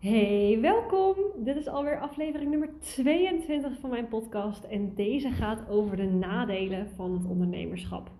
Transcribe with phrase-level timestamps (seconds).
[0.00, 1.14] Hey, welkom!
[1.36, 6.88] Dit is alweer aflevering nummer 22 van mijn podcast en deze gaat over de nadelen
[6.96, 8.10] van het ondernemerschap.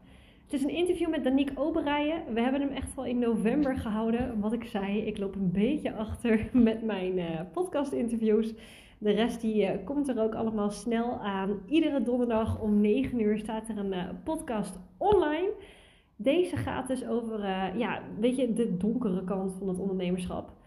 [0.45, 2.35] Het is een interview met Danique Oberijen.
[2.35, 4.40] We hebben hem echt al in november gehouden.
[4.40, 8.54] Wat ik zei, ik loop een beetje achter met mijn uh, podcast-interviews.
[8.98, 11.60] De rest die uh, komt er ook allemaal snel aan.
[11.66, 15.50] Iedere donderdag om 9 uur staat er een uh, podcast online.
[16.16, 17.40] Deze gaat dus over,
[17.76, 20.58] ja, weet je, de donkere kant van het ondernemerschap.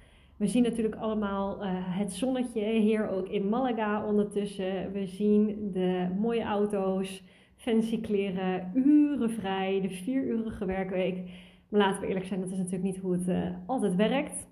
[0.43, 4.91] We zien natuurlijk allemaal uh, het zonnetje hier ook in Malaga ondertussen.
[4.91, 7.23] We zien de mooie auto's,
[7.55, 11.29] fancy kleren, uren vrij, de vierurige werkweek.
[11.69, 14.47] Maar laten we eerlijk zijn, dat is natuurlijk niet hoe het uh, altijd werkt.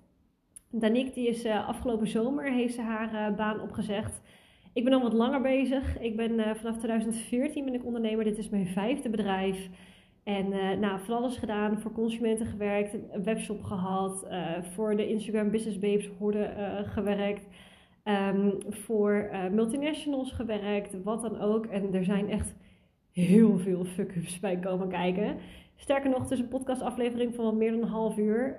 [0.70, 4.20] Danique die is uh, afgelopen zomer, heeft ze haar baan opgezegd.
[4.72, 5.98] Ik ben al wat langer bezig.
[6.00, 8.24] Ik ben vanaf 2014 ben ik ondernemer.
[8.24, 9.68] Dit is mijn vijfde bedrijf.
[10.24, 15.08] En uh, nou, van alles gedaan, voor consumenten gewerkt, een webshop gehad, uh, voor de
[15.08, 17.46] Instagram Business Babes horde uh, gewerkt,
[18.04, 21.66] um, voor multinationals gewerkt, wat dan ook.
[21.66, 22.54] En er zijn echt
[23.12, 25.36] heel veel fuck-ups bij komen kijken.
[25.76, 28.56] Sterker nog, het is een podcastaflevering van wat meer dan een half uur.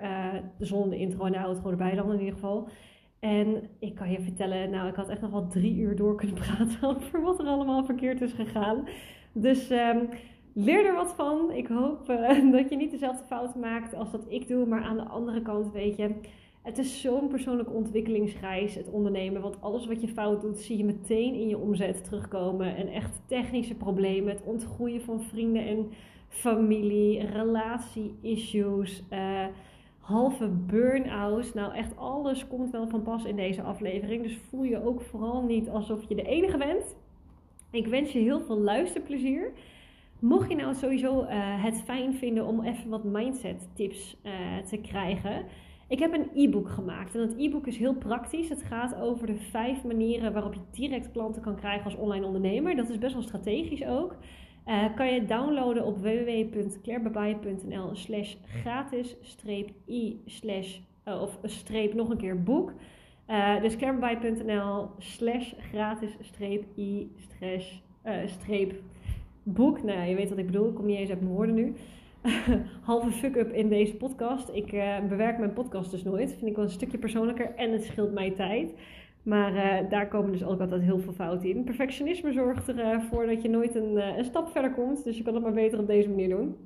[0.58, 2.68] zonder de intro en outro erbij dan in ieder geval.
[3.20, 6.36] En ik kan je vertellen, nou, ik had echt nog wel drie uur door kunnen
[6.36, 8.88] praten over wat er allemaal verkeerd is gegaan.
[9.32, 9.70] Dus...
[9.70, 10.08] Um,
[10.54, 11.50] leer er wat van.
[11.50, 14.66] Ik hoop uh, dat je niet dezelfde fouten maakt als dat ik doe.
[14.66, 16.14] Maar aan de andere kant, weet je,
[16.62, 19.42] het is zo'n persoonlijke ontwikkelingsreis, het ondernemen.
[19.42, 22.76] Want alles wat je fout doet, zie je meteen in je omzet terugkomen.
[22.76, 25.90] En echt technische problemen, het ontgroeien van vrienden en
[26.28, 29.02] familie, relatie-issues.
[29.12, 29.46] Uh,
[29.98, 31.54] halve burn-outs.
[31.54, 34.22] Nou, echt alles komt wel van pas in deze aflevering.
[34.22, 36.96] Dus voel je ook vooral niet alsof je de enige bent.
[37.70, 39.52] Ik wens je heel veel luisterplezier.
[40.24, 41.28] Mocht je nou sowieso uh,
[41.64, 44.32] het fijn vinden om even wat mindset tips uh,
[44.68, 45.44] te krijgen.
[45.88, 48.48] Ik heb een e-book gemaakt en dat e-book is heel praktisch.
[48.48, 52.76] Het gaat over de vijf manieren waarop je direct klanten kan krijgen als online ondernemer.
[52.76, 54.16] Dat is best wel strategisch ook.
[54.66, 59.16] Uh, kan je downloaden op www.clairebabai.nl slash gratis
[59.88, 62.72] i slash of streep nog een keer boek.
[63.62, 66.16] dus clairebabai.nl slash gratis
[66.76, 67.12] i
[68.26, 68.74] streep
[69.44, 69.82] boek.
[69.82, 70.68] Nou, je weet wat ik bedoel.
[70.68, 71.74] Ik kom niet eens uit mijn woorden nu.
[72.80, 74.48] Halve fuck-up in deze podcast.
[74.52, 76.30] Ik uh, bewerk mijn podcast dus nooit.
[76.32, 78.74] Vind ik wel een stukje persoonlijker en het scheelt mij tijd.
[79.22, 81.64] Maar uh, daar komen dus ook altijd heel veel fouten in.
[81.64, 85.04] Perfectionisme zorgt ervoor uh, dat je nooit een, een, stap verder komt.
[85.04, 86.56] Dus je kan het maar beter op deze manier doen.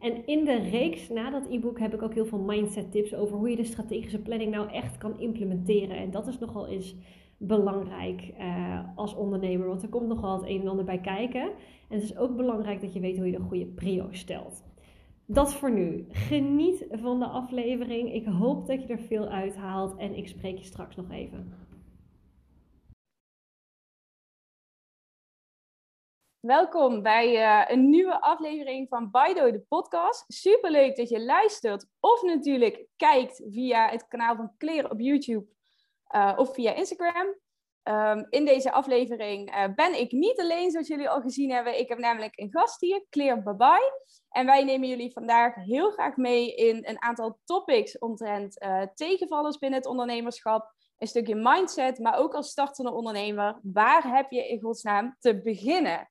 [0.00, 3.36] En in de reeks na dat e-book heb ik ook heel veel mindset tips over
[3.36, 5.96] hoe je de strategische planning nou echt kan implementeren.
[5.96, 6.96] En dat is nogal eens
[7.42, 9.66] belangrijk uh, als ondernemer.
[9.66, 11.42] Want er komt nogal het een en ander bij kijken.
[11.88, 14.64] En het is ook belangrijk dat je weet hoe je de goede prio stelt.
[15.26, 16.06] Dat voor nu.
[16.08, 18.12] Geniet van de aflevering.
[18.12, 19.96] Ik hoop dat je er veel uithaalt.
[19.96, 21.68] En ik spreek je straks nog even.
[26.40, 30.24] Welkom bij uh, een nieuwe aflevering van Baido, de podcast.
[30.28, 35.46] Super leuk dat je luistert of natuurlijk kijkt via het kanaal van Kleren op YouTube
[36.14, 37.34] uh, of via Instagram.
[37.82, 41.78] Um, in deze aflevering uh, ben ik niet alleen, zoals jullie al gezien hebben.
[41.78, 43.80] Ik heb namelijk een gast hier, Claire Babai.
[44.30, 49.58] En wij nemen jullie vandaag heel graag mee in een aantal topics omtrent uh, tegenvallers
[49.58, 50.74] binnen het ondernemerschap.
[50.98, 53.58] Een stukje mindset, maar ook als startende ondernemer.
[53.62, 56.09] Waar heb je in godsnaam te beginnen?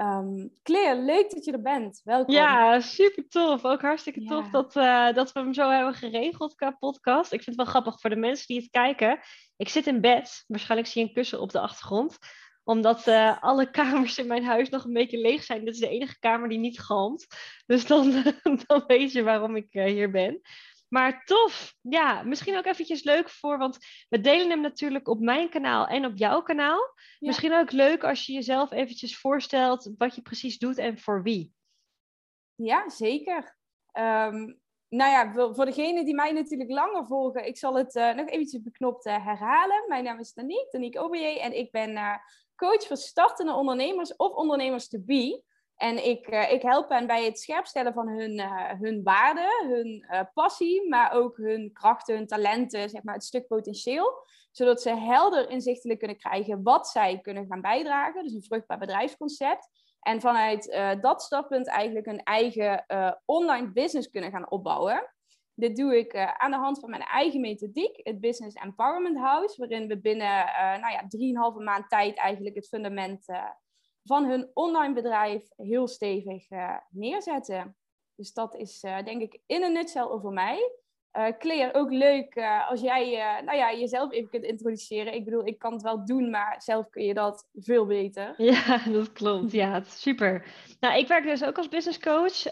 [0.00, 2.00] Um, Claire, leuk dat je er bent.
[2.04, 2.34] Welkom.
[2.34, 3.64] Ja, super tof.
[3.64, 7.32] Ook hartstikke tof dat, uh, dat we hem zo hebben geregeld qua podcast.
[7.32, 9.20] Ik vind het wel grappig voor de mensen die het kijken.
[9.56, 10.44] Ik zit in bed.
[10.46, 12.18] Waarschijnlijk zie je een kussen op de achtergrond.
[12.64, 15.64] Omdat uh, alle kamers in mijn huis nog een beetje leeg zijn.
[15.64, 17.26] Dit is de enige kamer die niet galmt.
[17.66, 18.22] Dus dan,
[18.66, 20.40] dan weet je waarom ik uh, hier ben.
[20.90, 21.74] Maar tof.
[21.80, 23.78] Ja, misschien ook eventjes leuk voor, want
[24.08, 26.94] we delen hem natuurlijk op mijn kanaal en op jouw kanaal.
[27.18, 31.52] Misschien ook leuk als je jezelf eventjes voorstelt wat je precies doet en voor wie.
[32.54, 33.56] Ja, zeker.
[33.92, 38.28] Um, nou ja, voor degenen die mij natuurlijk langer volgen, ik zal het uh, nog
[38.28, 39.84] eventjes beknopt uh, herhalen.
[39.88, 42.16] Mijn naam is Danique, Danique Obier, en ik ben uh,
[42.56, 45.42] coach voor startende ondernemers of ondernemers to be.
[45.80, 50.06] En ik, uh, ik help hen bij het scherpstellen van hun, uh, hun waarden, hun
[50.10, 54.26] uh, passie, maar ook hun krachten, hun talenten, zeg maar het stuk potentieel.
[54.50, 58.22] Zodat ze helder inzichtelijk kunnen krijgen wat zij kunnen gaan bijdragen.
[58.22, 59.68] Dus een vruchtbaar bedrijfsconcept.
[60.00, 62.84] En vanuit dat startpunt eigenlijk een eigen
[63.24, 65.14] online business kunnen gaan opbouwen.
[65.54, 69.88] Dit doe ik aan de hand van mijn eigen methodiek, het Business Empowerment House, waarin
[69.88, 70.44] we binnen
[70.80, 71.02] nou ja,
[71.58, 73.26] 3,5 maand tijd eigenlijk het fundament
[74.04, 77.76] van hun online bedrijf heel stevig uh, neerzetten.
[78.14, 80.72] Dus dat is uh, denk ik in een nutshell over mij.
[81.12, 82.36] uh, Claire, ook leuk
[82.68, 83.04] als jij
[83.44, 85.14] nou ja, jezelf even kunt introduceren.
[85.14, 88.34] Ik bedoel, ik kan het wel doen, maar zelf kun je dat veel beter.
[88.36, 89.52] Ja, dat klopt.
[89.52, 90.44] Ja, super.
[90.80, 92.42] Nou, ik werk dus ook als business coach.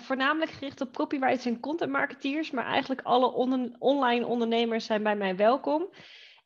[0.00, 2.50] voornamelijk gericht op copywriters en content marketeers.
[2.50, 5.88] Maar eigenlijk alle on online ondernemers zijn bij mij welkom.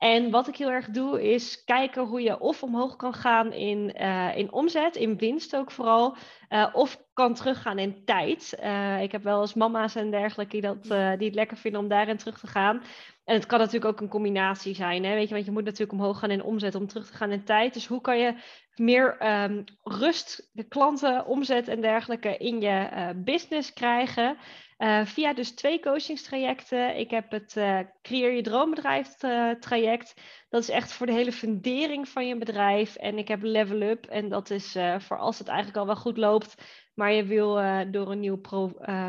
[0.01, 3.95] En wat ik heel erg doe, is kijken hoe je of omhoog kan gaan in,
[4.01, 6.17] uh, in omzet, in winst ook vooral,
[6.49, 8.59] uh, of kan teruggaan in tijd.
[8.63, 10.83] Uh, ik heb wel eens mama's en dergelijke die, dat,
[11.19, 12.83] die het lekker vinden om daarin terug te gaan.
[13.25, 15.05] En het kan natuurlijk ook een combinatie zijn.
[15.05, 15.15] Hè?
[15.15, 17.45] Weet je, want je moet natuurlijk omhoog gaan in omzet om terug te gaan in
[17.45, 17.75] tijd.
[17.75, 18.35] Dus hoe kan je
[18.75, 24.37] meer um, rust, de klanten, omzet en dergelijke in je business krijgen?
[24.81, 26.97] Uh, via dus twee coachingstrajecten.
[26.97, 30.15] Ik heb het uh, Creëer je droombedrijf uh, traject.
[30.49, 32.97] Dat is echt voor de hele fundering van je bedrijf.
[32.97, 34.07] En ik heb Level Up.
[34.07, 36.55] En dat is voor als het eigenlijk al wel goed loopt.
[36.95, 37.55] Maar je wil
[37.91, 38.41] door een nieuw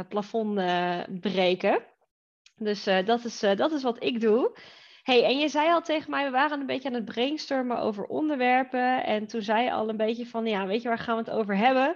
[0.08, 0.56] plafond
[1.20, 1.84] breken.
[2.56, 4.58] Dus dat, is, dat is wat ik doe.
[5.04, 8.06] Hey, en je zei al tegen mij, we waren een beetje aan het brainstormen over
[8.06, 9.04] onderwerpen.
[9.04, 11.40] En toen zei je al een beetje van, ja, weet je, waar gaan we het
[11.40, 11.96] over hebben?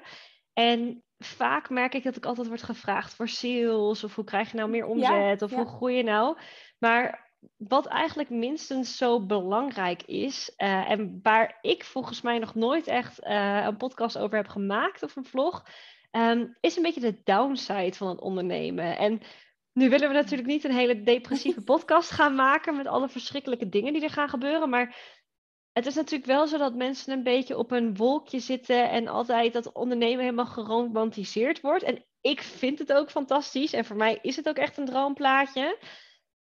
[0.53, 4.57] En vaak merk ik dat ik altijd word gevraagd voor sales of hoe krijg je
[4.57, 6.37] nou meer omzet of hoe groei je nou.
[6.77, 12.87] Maar wat eigenlijk minstens zo belangrijk is uh, en waar ik volgens mij nog nooit
[12.87, 15.65] echt uh, een podcast over heb gemaakt of een vlog,
[16.11, 18.97] um, is een beetje de downside van het ondernemen.
[18.97, 19.21] En
[19.73, 23.93] nu willen we natuurlijk niet een hele depressieve podcast gaan maken met alle verschrikkelijke dingen
[23.93, 24.95] die er gaan gebeuren, maar
[25.75, 29.53] het is natuurlijk wel zo dat mensen een beetje op een wolkje zitten en altijd
[29.53, 31.83] dat ondernemen helemaal geromantiseerd wordt.
[31.83, 35.77] En ik vind het ook fantastisch en voor mij is het ook echt een droomplaatje.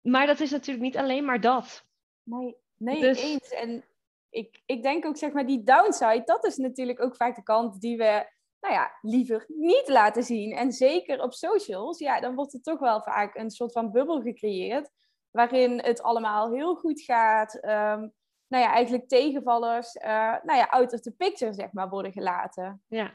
[0.01, 1.85] Maar dat is natuurlijk niet alleen maar dat.
[2.23, 3.21] Nee, nee dus...
[3.21, 3.49] eens.
[3.49, 3.85] En
[4.29, 7.81] ik, ik denk ook, zeg maar, die downside, dat is natuurlijk ook vaak de kant
[7.81, 8.29] die we,
[8.59, 10.55] nou ja, liever niet laten zien.
[10.55, 14.21] En zeker op socials, ja, dan wordt er toch wel vaak een soort van bubbel
[14.21, 14.89] gecreëerd,
[15.31, 17.63] waarin het allemaal heel goed gaat.
[17.65, 18.13] Um,
[18.47, 22.81] nou ja, eigenlijk tegenvallers, uh, nou ja, out of the picture, zeg maar, worden gelaten.
[22.87, 23.13] Ja.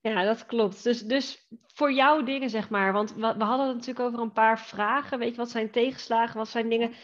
[0.00, 0.82] Ja, dat klopt.
[0.82, 4.60] Dus, dus voor jouw dingen, zeg maar, want we, hadden het natuurlijk over een paar
[4.60, 5.18] vragen.
[5.18, 6.94] Weet je, wat zijn tegenslagen, wat zijn dingen...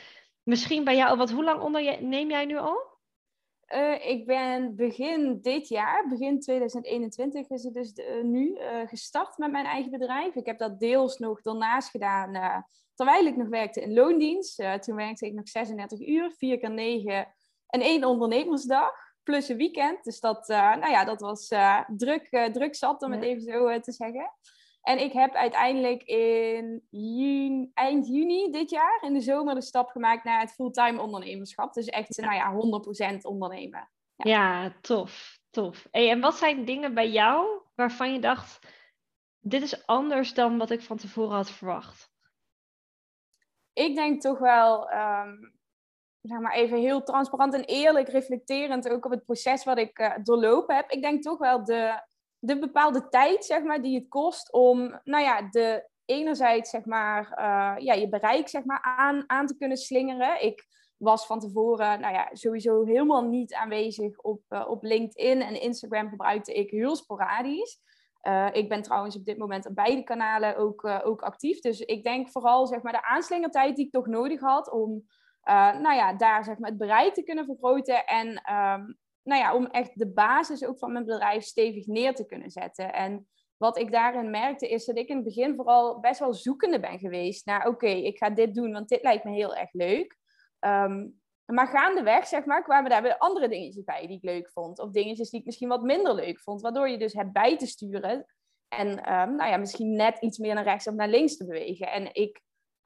[0.42, 2.93] Misschien bij jou, wat, hoe lang onderneem jij nu al?
[3.68, 9.38] Uh, ik ben begin dit jaar, begin 2021 is het dus uh, nu uh, gestart
[9.38, 10.34] met mijn eigen bedrijf.
[10.34, 12.64] Ik heb dat deels nog daarnaast gedaan
[12.94, 14.56] terwijl ik nog werkte in loondienst.
[14.80, 17.34] toen werkte ik nog 36 uur, 4 keer 9
[17.66, 19.02] en één ondernemersdag.
[19.22, 20.04] Plus een weekend.
[20.04, 21.48] Dus dat, nou ja, dat was
[21.96, 24.30] druk, druk zat, om het even zo te zeggen.
[24.84, 29.88] En ik heb uiteindelijk in juni, eind juni dit jaar, in de zomer, de stap
[29.88, 31.72] gemaakt naar het fulltime ondernemerschap.
[31.72, 32.52] Dus echt, nou ja,
[33.14, 33.90] 100% ondernemen.
[34.16, 34.30] Ja.
[34.30, 35.88] ja, tof, tof.
[35.90, 38.66] Hey, en wat zijn dingen bij jou waarvan je dacht,
[39.40, 42.10] dit is anders dan wat ik van tevoren had verwacht?
[43.72, 45.54] Ik denk toch wel, um,
[46.20, 50.14] zeg maar even heel transparant en eerlijk, reflecterend ook op het proces wat ik uh,
[50.22, 50.90] doorlopen heb.
[50.90, 52.02] Ik denk toch wel de
[52.44, 57.22] de bepaalde tijd, zeg maar, die het kost om, nou ja, de enerzijds, zeg maar,
[57.30, 60.44] uh, ja, je bereik, zeg maar, aan, aan te kunnen slingeren.
[60.44, 65.60] Ik was van tevoren, nou ja, sowieso helemaal niet aanwezig op, uh, op LinkedIn en
[65.60, 67.80] Instagram gebruikte ik heel sporadisch.
[68.22, 71.60] Uh, ik ben trouwens op dit moment op beide kanalen ook, ook actief.
[71.60, 75.04] Dus ik denk vooral, zeg maar, de aanslingertijd die ik toch nodig had om,
[75.80, 79.66] nou ja, daar, zeg maar, het bereik te kunnen vergroten en um, nou ja, om
[79.66, 82.92] echt de basis ook van mijn bedrijf stevig neer te kunnen zetten.
[82.92, 86.80] En wat ik daarin merkte is dat ik in het begin vooral best wel zoekende
[86.80, 90.18] ben geweest naar oké, ik ga dit doen, want dit lijkt me heel erg leuk.
[90.60, 94.78] Um, maar gaandeweg, zeg maar, kwamen daar weer andere dingetjes bij die ik leuk vond.
[94.78, 96.60] Of dingetjes die ik misschien wat minder leuk vond.
[96.60, 98.26] Waardoor je dus hebt bij te sturen.
[98.68, 101.90] En um, nou ja, misschien net iets meer naar rechts of naar links te bewegen.
[101.90, 102.40] En ik,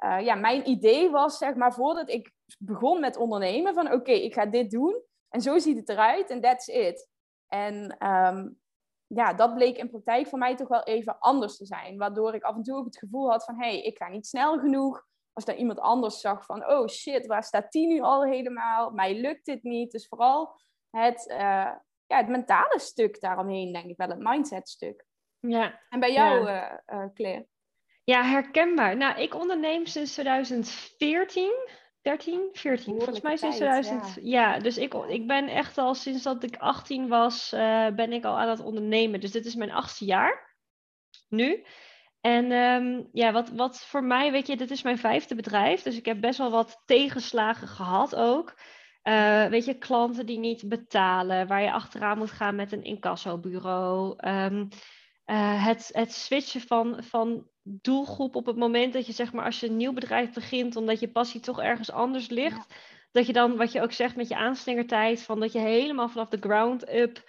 [0.04, 4.34] uh, ja, mijn idee was, zeg maar, voordat ik begon met ondernemen, van oké, ik
[4.34, 5.02] ga dit doen.
[5.28, 7.08] En zo ziet het eruit en that's it.
[7.46, 8.58] En um,
[9.06, 11.98] ja, dat bleek in praktijk voor mij toch wel even anders te zijn.
[11.98, 13.54] Waardoor ik af en toe ook het gevoel had van...
[13.54, 15.06] hé, hey, ik ga niet snel genoeg.
[15.32, 16.70] Als dan iemand anders zag van...
[16.70, 18.90] oh shit, waar staat die nu al helemaal?
[18.90, 19.92] Mij lukt dit niet.
[19.92, 21.38] Dus vooral het, uh,
[22.06, 24.08] ja, het mentale stuk daaromheen, denk ik wel.
[24.08, 25.06] Het mindset stuk.
[25.40, 25.80] Ja.
[25.88, 26.82] En bij jou, ja.
[26.86, 27.46] Uh, uh, Claire?
[28.04, 28.96] Ja, herkenbaar.
[28.96, 31.68] Nou, ik onderneem sinds 2014.
[32.02, 32.94] 13, 14.
[32.94, 34.18] Volgens mij sinds 2000.
[34.22, 34.58] Ja.
[34.58, 38.38] dus ik, ik ben echt al sinds dat ik 18 was, uh, ben ik al
[38.38, 39.20] aan het ondernemen.
[39.20, 40.56] Dus dit is mijn achtste jaar
[41.28, 41.64] nu.
[42.20, 45.82] En um, ja, wat, wat voor mij, weet je, dit is mijn vijfde bedrijf.
[45.82, 48.58] Dus ik heb best wel wat tegenslagen gehad ook.
[49.02, 54.28] Uh, weet je, klanten die niet betalen, waar je achteraan moet gaan met een incassobureau.
[54.28, 54.68] Um,
[55.26, 57.46] uh, het, het switchen van, van
[57.80, 61.00] doelgroep op het moment dat je, zeg maar, als je een nieuw bedrijf begint, omdat
[61.00, 62.74] je passie toch ergens anders ligt,
[63.12, 66.28] dat je dan, wat je ook zegt met je aanslingertijd, van dat je helemaal vanaf
[66.28, 67.22] de ground up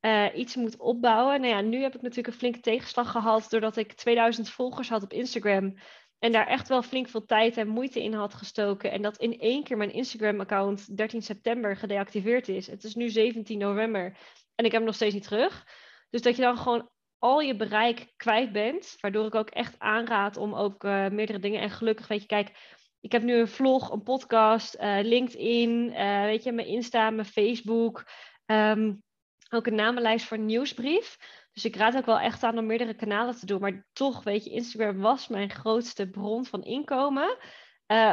[0.00, 1.40] uh, iets moet opbouwen.
[1.40, 5.02] Nou ja, nu heb ik natuurlijk een flinke tegenslag gehad, doordat ik 2000 volgers had
[5.02, 5.74] op Instagram.
[6.18, 8.90] En daar echt wel flink veel tijd en moeite in had gestoken.
[8.90, 12.66] En dat in één keer mijn Instagram-account 13 september gedeactiveerd is.
[12.66, 14.04] Het is nu 17 november
[14.54, 15.66] en ik heb hem nog steeds niet terug.
[16.10, 16.90] Dus dat je dan gewoon
[17.22, 18.96] al je bereik kwijt bent.
[19.00, 21.60] Waardoor ik ook echt aanraad om ook uh, meerdere dingen.
[21.60, 26.22] En gelukkig, weet je, kijk, ik heb nu een vlog, een podcast, uh, LinkedIn, uh,
[26.22, 28.04] weet je, mijn Insta, mijn Facebook.
[28.46, 29.02] Um,
[29.50, 31.16] ook een namenlijst voor nieuwsbrief.
[31.52, 33.60] Dus ik raad ook wel echt aan om meerdere kanalen te doen.
[33.60, 37.36] Maar toch, weet je, Instagram was mijn grootste bron van inkomen.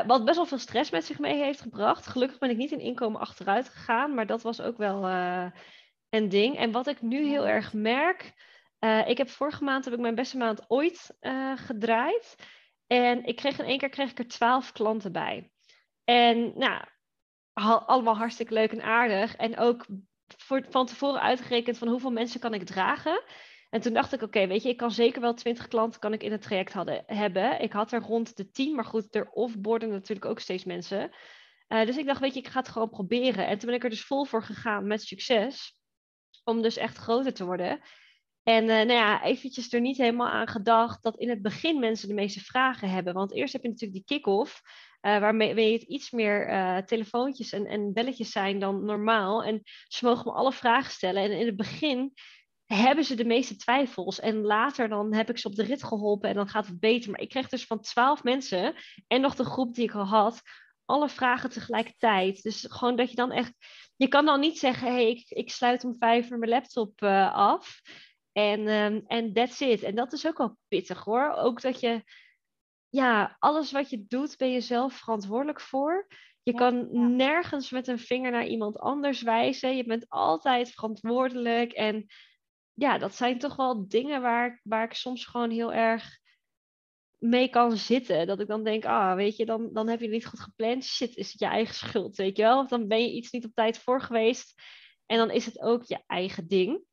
[0.07, 2.07] Wat best wel veel stress met zich mee heeft gebracht.
[2.07, 4.13] Gelukkig ben ik niet in inkomen achteruit gegaan.
[4.13, 5.05] Maar dat was ook wel
[6.09, 6.57] een ding.
[6.57, 8.33] En wat ik nu heel erg merk.
[8.79, 11.17] Uh, ik heb vorige maand heb ik mijn beste maand ooit
[11.55, 12.35] gedraaid.
[12.87, 15.51] En ik kreeg in één keer kreeg ik er twaalf klanten bij.
[16.03, 16.83] En nou,
[17.85, 19.35] allemaal hartstikke leuk en aardig.
[19.35, 19.85] En ook
[20.37, 23.23] voor, van tevoren uitgerekend van hoeveel mensen kan ik dragen.
[23.69, 26.23] En toen dacht ik, oké, weet je, ik kan zeker wel 20 klanten kan ik
[26.23, 27.61] in het traject hadden, hebben.
[27.61, 31.11] Ik had er rond de 10, maar goed, er offboarden natuurlijk ook steeds mensen.
[31.67, 33.47] Uh, dus ik dacht, weet je, ik ga het gewoon proberen.
[33.47, 35.77] En toen ben ik er dus vol voor gegaan met succes.
[36.43, 37.81] Om dus echt groter te worden.
[38.49, 42.07] En uh, nou ja, eventjes er niet helemaal aan gedacht dat in het begin mensen
[42.07, 43.13] de meeste vragen hebben.
[43.13, 44.61] Want eerst heb je natuurlijk die kick-off.
[45.01, 49.43] Uh, waarmee het iets meer uh, telefoontjes en, en belletjes zijn dan normaal.
[49.43, 51.23] En ze mogen me alle vragen stellen.
[51.23, 52.13] En in het begin
[52.65, 54.19] hebben ze de meeste twijfels.
[54.19, 57.11] En later dan heb ik ze op de rit geholpen en dan gaat het beter.
[57.11, 58.75] Maar ik kreeg dus van twaalf mensen
[59.07, 60.41] en nog de groep die ik al had,
[60.85, 62.41] alle vragen tegelijkertijd.
[62.43, 63.53] Dus gewoon dat je dan echt.
[63.95, 67.03] Je kan dan niet zeggen: hey, ik, ik sluit om vijf uur mijn laptop
[67.33, 67.81] af.
[68.39, 68.67] En
[69.07, 69.83] um, that's it.
[69.83, 71.31] En dat is ook wel pittig hoor.
[71.31, 72.03] Ook dat je
[72.89, 76.07] ja, alles wat je doet, ben je zelf verantwoordelijk voor.
[76.43, 79.75] Je kan nergens met een vinger naar iemand anders wijzen.
[79.75, 81.71] Je bent altijd verantwoordelijk.
[81.71, 82.05] En
[82.73, 86.17] ja, dat zijn toch wel dingen waar, waar ik soms gewoon heel erg
[87.17, 88.27] mee kan zitten.
[88.27, 90.83] Dat ik dan denk, ah, weet je, dan, dan heb je niet goed gepland.
[90.83, 92.59] Shit, is het je eigen schuld, weet je wel?
[92.59, 94.61] Of dan ben je iets niet op tijd voor geweest.
[95.05, 96.87] En dan is het ook je eigen ding.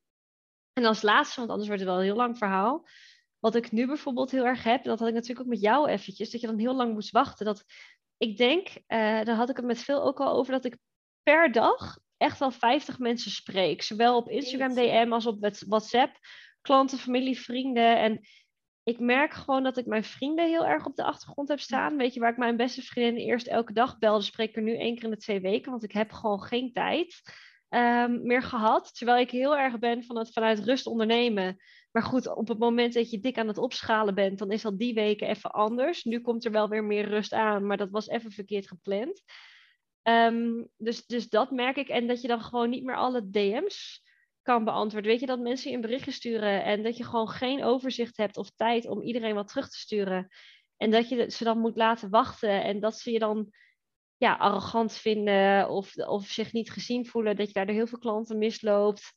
[0.77, 2.89] En als laatste, want anders wordt het wel een heel lang verhaal.
[3.39, 5.89] Wat ik nu bijvoorbeeld heel erg heb, en dat had ik natuurlijk ook met jou
[5.89, 7.47] eventjes, dat je dan heel lang moest wachten.
[7.47, 7.65] Dat
[8.17, 8.77] ik denk, uh,
[9.25, 10.77] daar had ik het met veel ook al over, dat ik
[11.23, 13.83] per dag echt wel 50 mensen spreek.
[13.83, 16.19] Zowel op Instagram DM als op WhatsApp.
[16.61, 17.99] Klanten, familie, vrienden.
[17.99, 18.21] En
[18.83, 21.97] ik merk gewoon dat ik mijn vrienden heel erg op de achtergrond heb staan.
[21.97, 24.77] Weet je, waar ik mijn beste vriendin eerst elke dag belde, spreek ik er nu
[24.77, 27.23] één keer in de twee weken, want ik heb gewoon geen tijd
[27.69, 28.95] um, meer gehad.
[28.97, 31.57] Terwijl ik heel erg ben van het vanuit rust ondernemen.
[31.91, 34.79] Maar goed, op het moment dat je dik aan het opschalen bent, dan is dat
[34.79, 36.05] die weken even anders.
[36.05, 39.23] Nu komt er wel weer meer rust aan, maar dat was even verkeerd gepland.
[40.03, 41.89] Um, dus, dus dat merk ik.
[41.89, 44.05] En dat je dan gewoon niet meer alle DM's
[44.43, 45.11] kan beantwoorden.
[45.11, 48.37] Weet je, dat mensen je een berichtje sturen en dat je gewoon geen overzicht hebt
[48.37, 50.29] of tijd om iedereen wat terug te sturen.
[50.77, 53.53] En dat je ze dan moet laten wachten en dat ze je dan
[54.17, 58.39] ja, arrogant vinden of, of zich niet gezien voelen, dat je daar heel veel klanten
[58.39, 59.13] misloopt,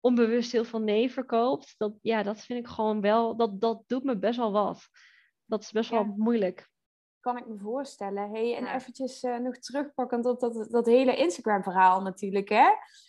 [0.00, 1.74] onbewust heel veel nee verkoopt.
[1.76, 4.88] Dat, ja, dat vind ik gewoon wel, dat, dat doet me best wel wat.
[5.44, 6.68] Dat is best wel moeilijk.
[7.20, 8.30] Kan ik me voorstellen.
[8.30, 12.68] Hey, en eventjes uh, nog terugpakkend op dat, dat hele Instagram-verhaal natuurlijk, hè?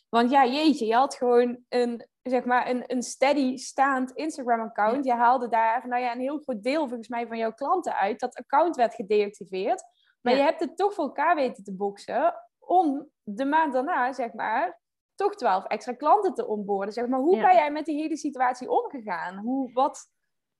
[0.10, 5.06] Want ja, jeetje, je had gewoon een, zeg maar, een, een steady staand Instagram-account.
[5.06, 8.20] Je haalde daar nou ja, een heel groot deel volgens mij van jouw klanten uit.
[8.20, 9.84] Dat account werd gedeactiveerd.
[10.26, 14.34] Maar je hebt het toch voor elkaar weten te boksen om de maand daarna, zeg
[14.34, 14.82] maar,
[15.16, 16.94] toch twaalf extra klanten te onboorden.
[16.94, 17.20] Zeg maar.
[17.20, 19.38] Hoe ben jij met die hele situatie omgegaan?
[19.38, 20.10] Hoe, wat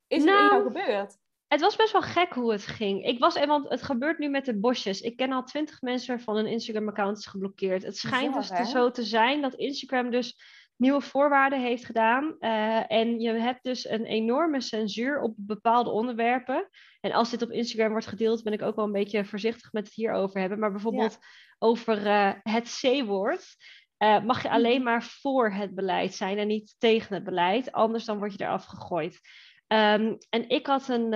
[0.08, 1.18] is er in jou nou, gebeurd?
[1.48, 3.06] Het was best wel gek hoe het ging.
[3.06, 5.02] Ik was, want het gebeurt nu met de bosjes.
[5.02, 7.84] Ik ken al twintig mensen waarvan een Instagram-account geblokkeerd.
[7.84, 10.38] Het schijnt dus zo te zijn dat Instagram dus
[10.78, 12.36] nieuwe voorwaarden heeft gedaan.
[12.40, 16.70] Uh, en je hebt dus een enorme censuur op bepaalde onderwerpen.
[17.02, 19.86] En als dit op Instagram wordt gedeeld, ben ik ook wel een beetje voorzichtig met
[19.86, 20.60] het hierover hebben.
[20.60, 21.18] Maar bijvoorbeeld
[21.60, 23.56] over uh, het C-woord.
[24.04, 24.84] Uh, mag je alleen mhm.
[24.84, 27.72] maar voor het beleid zijn en niet tegen het beleid.
[27.72, 29.20] Anders dan word je eraf gegooid.
[29.68, 31.14] Um, en ik had een,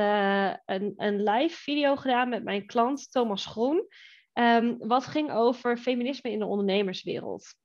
[0.66, 3.88] een, een live video gedaan met mijn klant Thomas Groen.
[4.34, 7.56] Um, wat ging over feminisme in de ondernemerswereld.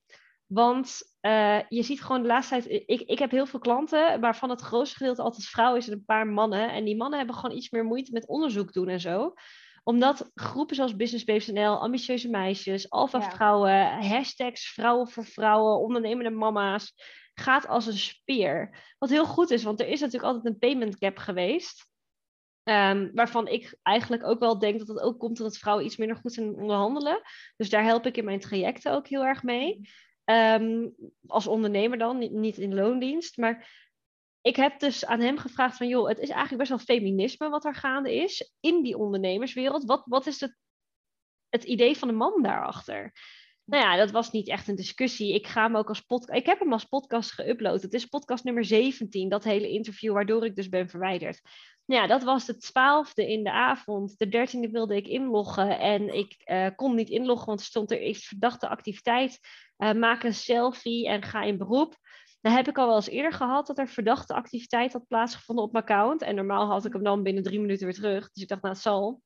[0.47, 2.85] Want uh, je ziet gewoon de laatste tijd.
[2.87, 6.05] Ik, ik heb heel veel klanten, waarvan het grootste gedeelte altijd vrouwen is en een
[6.05, 6.73] paar mannen.
[6.73, 9.35] En die mannen hebben gewoon iets meer moeite met onderzoek doen en zo.
[9.83, 16.95] Omdat groepen zoals Business ambitieuze meisjes, alpha vrouwen, hashtags vrouwen voor vrouwen, ondernemende mama's,
[17.35, 18.85] gaat als een speer.
[18.99, 21.93] Wat heel goed is, want er is natuurlijk altijd een payment gap geweest.
[22.63, 26.17] Ehm, waarvan ik eigenlijk ook wel denk dat het ook komt omdat vrouwen iets minder
[26.17, 27.21] goed zijn onderhandelen.
[27.57, 29.81] Dus daar help ik in mijn trajecten ook heel erg mee.
[30.25, 30.89] Ehm,
[31.27, 33.37] als ondernemer dan, niet, in loondienst.
[33.37, 33.83] Maar
[34.41, 37.65] ik heb dus aan hem gevraagd van, joh, het is eigenlijk best wel feminisme wat
[37.65, 39.85] er gaande is in die ondernemerswereld.
[39.85, 40.57] Wat, wat is het,
[41.49, 43.13] het idee van de man daarachter?
[43.65, 45.35] Nou ja, dat was niet echt een discussie.
[45.35, 46.39] Ik ga hem ook als podcast.
[46.39, 47.81] Ik heb hem als podcast geüpload.
[47.81, 51.41] Het is podcast nummer 17, dat hele interview, waardoor ik dus ben verwijderd.
[51.87, 54.19] Ja, dat was de twaalfde in de avond.
[54.19, 58.03] De dertiende wilde ik inloggen en ik uh, kon niet inloggen, want er stond er
[58.03, 59.39] iets verdachte activiteit.
[59.79, 61.97] Uh, maak een selfie en ga in beroep.
[62.41, 65.73] Dan heb ik al wel eens eerder gehad dat er verdachte activiteit had plaatsgevonden op
[65.73, 66.23] mijn account.
[66.23, 68.31] En normaal had ik hem dan binnen drie minuten weer terug.
[68.33, 69.23] Dus ik dacht, nou, het zal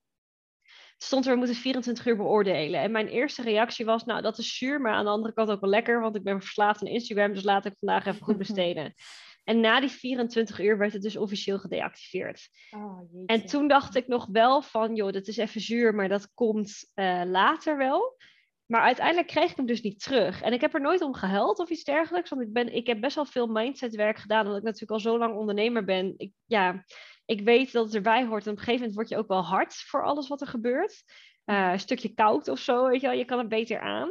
[0.99, 2.81] stond er, we moeten 24 uur beoordelen.
[2.81, 5.61] En mijn eerste reactie was, nou, dat is zuur, maar aan de andere kant ook
[5.61, 8.95] wel lekker, want ik ben verslaafd aan Instagram, dus laat ik vandaag even goed besteden.
[9.49, 12.49] En na die 24 uur werd het dus officieel gedeactiveerd.
[12.71, 16.35] Oh, en toen dacht ik nog wel van, joh, dat is even zuur, maar dat
[16.35, 18.17] komt uh, later wel.
[18.67, 20.43] Maar uiteindelijk kreeg ik hem dus niet terug.
[20.43, 22.31] En ik heb er nooit om gehuild of iets dergelijks.
[22.31, 24.45] Want ik, ben, ik heb best wel veel mindsetwerk gedaan.
[24.45, 26.15] Omdat ik natuurlijk al zo lang ondernemer ben.
[26.17, 26.85] Ik, ja,
[27.25, 28.47] ik weet dat het erbij hoort.
[28.47, 31.03] En op een gegeven moment word je ook wel hard voor alles wat er gebeurt.
[31.45, 33.17] Uh, een stukje koud of zo, weet je wel.
[33.17, 34.11] Je kan het beter aan.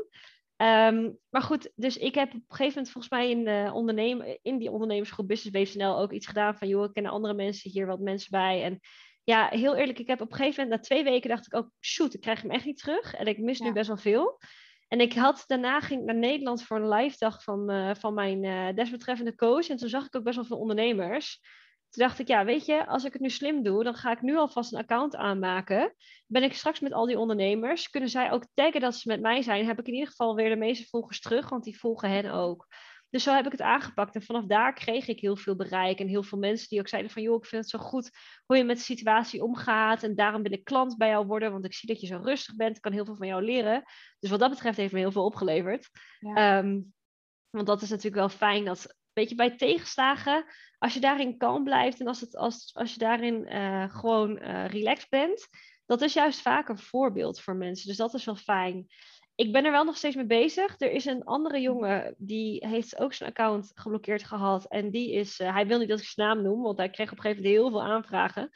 [0.57, 4.37] Um, maar goed, dus ik heb op een gegeven moment volgens mij in, de ondernemer,
[4.41, 6.67] in die ondernemersgroep Business BSNL ook iets gedaan van...
[6.67, 8.63] joh, ik ken andere mensen hier wat mensen bij.
[8.63, 8.79] En
[9.23, 11.69] ja, heel eerlijk, ik heb op een gegeven moment na twee weken dacht ik ook...
[11.81, 13.13] shoot, ik krijg hem echt niet terug.
[13.13, 14.39] En ik mis nu best wel veel.
[14.87, 18.13] En ik had, daarna ging ik naar Nederland voor een live dag van, uh, van
[18.13, 19.69] mijn uh, desbetreffende coach.
[19.69, 21.41] En toen zag ik ook best wel veel ondernemers...
[21.89, 24.21] Toen dacht ik, ja, weet je, als ik het nu slim doe, dan ga ik
[24.21, 25.95] nu alvast een account aanmaken.
[26.27, 29.41] Ben ik straks met al die ondernemers, kunnen zij ook taggen dat ze met mij
[29.41, 32.31] zijn, heb ik in ieder geval weer de meeste volgers terug, want die volgen hen
[32.31, 32.67] ook.
[33.09, 34.15] Dus zo heb ik het aangepakt.
[34.15, 35.99] En vanaf daar kreeg ik heel veel bereik.
[35.99, 37.21] En heel veel mensen die ook zeiden van...
[37.21, 38.09] joh, ik vind het zo goed
[38.45, 40.03] hoe je met de situatie omgaat.
[40.03, 41.51] En daarom wil ik klant bij jou worden.
[41.51, 42.75] Want ik zie dat je zo rustig bent.
[42.75, 43.83] Ik kan heel veel van jou leren.
[44.19, 45.89] Dus wat dat betreft heeft me heel veel opgeleverd.
[46.19, 46.81] Ehm,
[47.49, 50.45] want dat is natuurlijk wel fijn dat weet je, bij tegenslagen,
[50.77, 54.67] als je daarin kalm blijft en als, het, als, als je daarin uh, gewoon uh,
[54.67, 55.47] relaxed bent,
[55.85, 57.87] dat is juist vaak een voorbeeld voor mensen.
[57.87, 58.87] Dus dat is wel fijn.
[59.35, 60.75] Ik ben er wel nog steeds mee bezig.
[60.79, 64.65] Er is een andere jongen die heeft ook zijn account geblokkeerd gehad.
[64.65, 67.11] En die is, uh, hij wil niet dat ik zijn naam noem, want hij kreeg
[67.11, 68.49] op een gegeven moment heel veel aanvragen.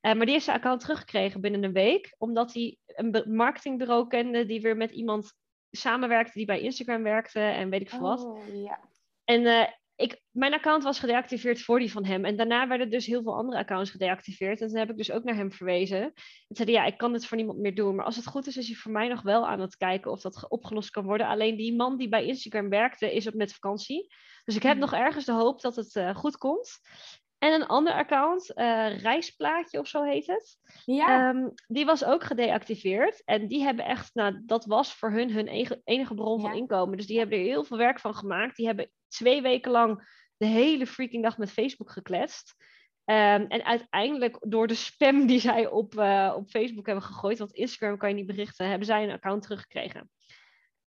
[0.00, 4.60] maar die heeft zijn account teruggekregen binnen een week, omdat hij een marketingbureau kende die
[4.60, 5.32] weer met iemand
[5.70, 8.24] samenwerkte die bij Instagram werkte en weet ik veel wat.
[8.24, 8.80] Oh, ja.
[9.24, 9.66] En uh,
[10.00, 12.24] ik, mijn account was gedeactiveerd voor die van hem.
[12.24, 14.60] En daarna werden dus heel veel andere accounts gedeactiveerd.
[14.60, 16.02] En toen heb ik dus ook naar hem verwezen.
[16.02, 16.12] En
[16.48, 17.94] zei ja, ik kan dit voor niemand meer doen.
[17.94, 20.20] Maar als het goed is, is hij voor mij nog wel aan het kijken of
[20.20, 21.26] dat opgelost kan worden.
[21.26, 24.14] Alleen die man die bij Instagram werkte, is op met vakantie.
[24.44, 24.80] Dus ik heb hmm.
[24.80, 26.80] nog ergens de hoop dat het uh, goed komt.
[27.38, 30.58] En een ander account, uh, Reisplaatje of zo heet het.
[30.84, 31.28] Ja.
[31.28, 33.22] Um, die was ook gedeactiveerd.
[33.24, 35.46] En die hebben echt, nou, dat was voor hun hun
[35.84, 36.96] enige, bron van inkomen.
[36.96, 38.56] Dus die hebben er heel veel werk van gemaakt.
[38.56, 42.54] Die hebben twee weken lang de hele freaking dag met Facebook gekletst.
[43.04, 47.52] Um, en uiteindelijk door de spam die zij op, uh, op Facebook hebben gegooid, want
[47.52, 50.10] Instagram kan je niet berichten, hebben zij een account teruggekregen.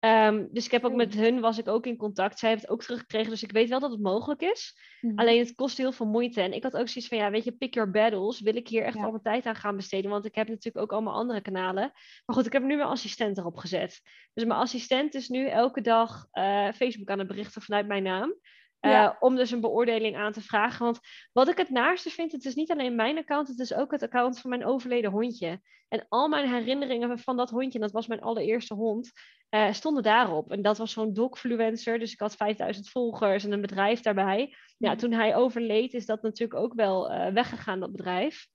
[0.05, 2.39] Um, dus ik heb ook met hun was ik ook in contact.
[2.39, 4.79] Zij heeft het ook teruggekregen, dus ik weet wel dat het mogelijk is.
[5.01, 5.19] Mhm.
[5.19, 6.41] Alleen het kost heel veel moeite.
[6.41, 8.41] En ik had ook zoiets van, ja, weet je, pick your battles.
[8.41, 10.11] Wil ik hier echt al mijn tijd aan gaan besteden?
[10.11, 11.91] Want ik heb natuurlijk ook allemaal andere kanalen.
[12.27, 14.01] Maar goed, ik heb nu mijn assistent erop gezet.
[14.35, 18.35] Dus mijn assistent is nu elke dag uh, Facebook aan het berichten vanuit mijn naam.
[18.81, 20.85] Uh, Om dus een beoordeling aan te vragen.
[20.85, 21.01] Want
[21.33, 24.03] wat ik het naarste vind, het is niet alleen mijn account, het is ook het
[24.03, 25.61] account van mijn overleden hondje.
[25.89, 29.13] En al mijn herinneringen van dat hondje, dat was mijn allereerste hond,
[29.55, 30.51] uh, stonden daarop.
[30.51, 34.55] En dat was zo'n dogfluencer, dus ik had 5000 volgers en een bedrijf daarbij.
[34.79, 34.99] Ja, hmm.
[34.99, 38.49] toen hij overleed, is dat natuurlijk ook wel uh, weggegaan, dat bedrijf.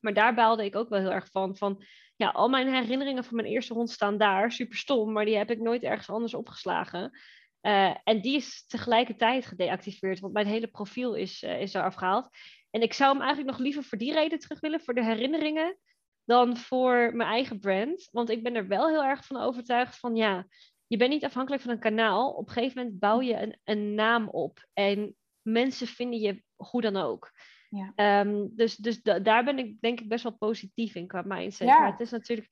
[0.00, 1.56] Maar daar baalde ik ook wel heel erg van.
[1.56, 1.84] Van
[2.16, 5.50] ja, al mijn herinneringen van mijn eerste hond staan daar, super stom, maar die heb
[5.50, 7.18] ik nooit ergens anders opgeslagen.
[7.62, 12.28] Uh, en die is tegelijkertijd gedeactiveerd, want mijn hele profiel is, uh, is er afgehaald.
[12.70, 15.78] En ik zou hem eigenlijk nog liever voor die reden terug willen, voor de herinneringen,
[16.26, 18.08] dan voor mijn eigen brand.
[18.12, 20.46] Want ik ben er wel heel erg van overtuigd van ja,
[20.86, 22.30] je bent niet afhankelijk van een kanaal.
[22.30, 26.80] Op een gegeven moment bouw je een, een naam op en mensen vinden je hoe
[26.80, 27.32] dan ook.
[27.70, 28.20] Ja.
[28.20, 31.68] Um, dus dus daar ben ik denk ik best wel positief in qua mindset.
[31.68, 31.78] Ja.
[31.78, 32.48] Maar het is natuurlijk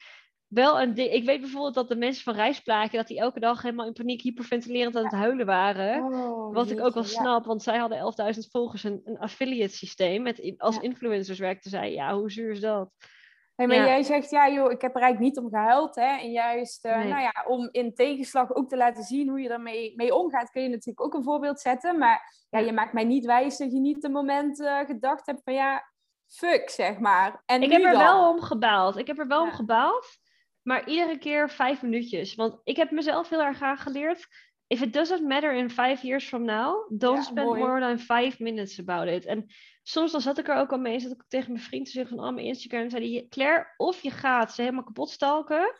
[0.47, 1.13] wel een ding.
[1.13, 4.23] Ik weet bijvoorbeeld dat de mensen van Reisplaatje, dat die elke dag helemaal in paniek
[4.23, 6.03] hyperventilerend aan het huilen waren.
[6.03, 10.23] Oh, wat ik ook wel snap, want zij hadden 11.000 volgers een, een affiliate systeem.
[10.23, 11.93] Met, als influencers werkten zij.
[11.93, 12.91] Ja, hoe zuur is dat?
[13.55, 15.95] Hey, maar jij zegt, ja joh, ik heb er eigenlijk niet om gehuild.
[15.95, 16.17] Hè?
[16.19, 19.93] En juist, uh, nou ja, om in tegenslag ook te laten zien hoe je ermee
[19.97, 21.99] mee omgaat, kun je natuurlijk ook een voorbeeld zetten.
[21.99, 25.41] Maar ja, je maakt mij niet wijs dat je niet een moment uh, gedacht hebt
[25.45, 25.93] van ja,
[26.27, 27.43] fuck, zeg maar.
[27.47, 28.03] En ik heb er dan?
[28.03, 28.97] wel om gebeld.
[28.97, 29.55] Ik heb er wel om Ja.
[29.55, 30.07] gebeld.
[30.63, 32.35] Maar iedere keer vijf minuutjes.
[32.35, 34.27] Want ik heb mezelf heel erg aangeleerd.
[34.67, 37.61] If it doesn't matter in five years from now, don't Ja, spend mooi.
[37.61, 39.25] more than five minutes about it.
[39.25, 39.47] En
[39.87, 42.17] soms dan zat ik er ook al mee, zat ik tegen mijn vriend te zeggen
[42.17, 45.77] van, oh, mijn Instagram, zei hij, Claire, of je gaat ze helemaal kapot stalken.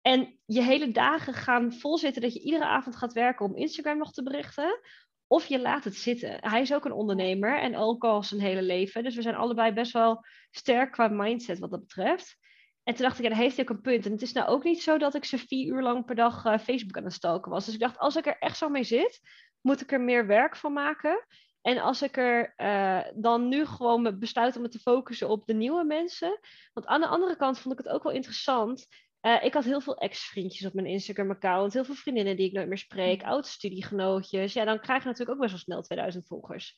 [0.00, 3.98] En je hele dagen gaan vol zitten dat je iedere avond gaat werken om Instagram
[3.98, 4.80] nog te berichten.
[5.26, 6.36] Of je laat het zitten.
[6.40, 9.02] Hij is ook een ondernemer en ook al zijn hele leven.
[9.02, 12.36] Dus we zijn allebei best wel sterk qua mindset wat dat betreft.
[12.82, 14.06] En toen dacht ik, ja, daar heeft hij ook een punt.
[14.06, 16.44] En het is nou ook niet zo dat ik ze vier uur lang per dag
[16.44, 17.64] eh, Facebook aan het stalken was.
[17.64, 19.20] Dus ik dacht, als ik er echt zo mee zit,
[19.60, 21.26] moet ik er meer werk van maken.
[21.62, 25.54] En als ik er eh, dan nu gewoon besluit om me te focussen op de
[25.54, 26.38] nieuwe mensen.
[26.72, 28.86] Want aan de andere kant vond ik het ook wel interessant.
[29.20, 31.72] Eh, ik had heel veel ex-vriendjes op mijn Instagram-account.
[31.72, 33.22] Heel veel vriendinnen die ik nooit meer spreek.
[33.22, 34.52] Oud-studiegenootjes.
[34.52, 36.76] Ja, dan krijg je natuurlijk ook best wel snel 2000 volgers.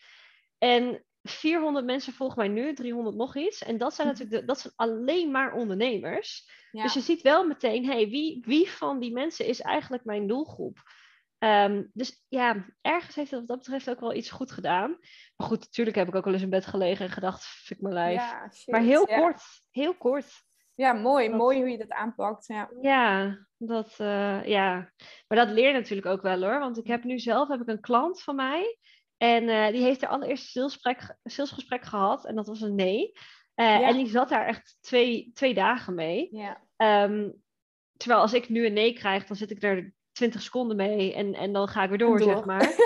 [0.58, 3.62] En 400 mensen volgen mij nu, 300 nog iets.
[3.62, 6.50] En dat zijn natuurlijk de, dat zijn alleen maar ondernemers.
[6.70, 6.82] Ja.
[6.82, 10.82] Dus je ziet wel meteen, hey, wie, wie van die mensen is eigenlijk mijn doelgroep?
[11.44, 14.90] Ehm, dus ja, ergens heeft het wat dat betreft ook wel iets goed gedaan.
[15.36, 17.94] Maar goed, natuurlijk heb ik ook wel eens in bed gelegen en gedacht, fuck mijn
[17.94, 18.20] lijf.
[18.20, 19.18] Ja, maar heel ja.
[19.18, 20.32] kort, heel kort.
[20.74, 21.28] Ja, mooi.
[21.28, 22.46] Dat- Mooi hoe je dat aanpakt.
[22.46, 22.70] Ja.
[22.80, 24.92] Ja, dat, eh, ja.
[25.28, 26.58] Maar dat leer je natuurlijk ook wel hoor.
[26.58, 28.78] Want ik heb nu zelf heb ik een klant van mij.
[29.16, 32.24] En eh, die heeft haar allereerste salesgesprek, salesgesprek gehad.
[32.26, 33.12] En dat was een nee.
[33.54, 33.88] Eh.
[33.88, 36.28] En die zat daar echt twee, twee dagen mee.
[36.30, 36.62] Ja.
[36.76, 37.30] Ehm,
[37.96, 41.14] terwijl als ik nu een nee krijg, dan zit ik er 20 seconden mee.
[41.14, 42.28] En, en dan ga ik weer door, door.
[42.34, 42.74] zeg maar.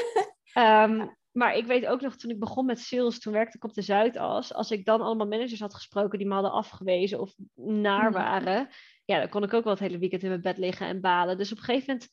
[0.53, 3.75] Ehm, maar ik weet ook nog, toen ik begon met sales, toen werkte ik op
[3.75, 4.55] de Zuidas.
[4.55, 8.13] Als ik dan allemaal managers had gesproken die me hadden afgewezen of naar Mhm.
[8.13, 8.69] waren,
[9.05, 11.39] ja, dan kon ik ook wel het hele weekend in mijn bed liggen en balen.
[11.39, 12.09] Dus op een gegeven moment,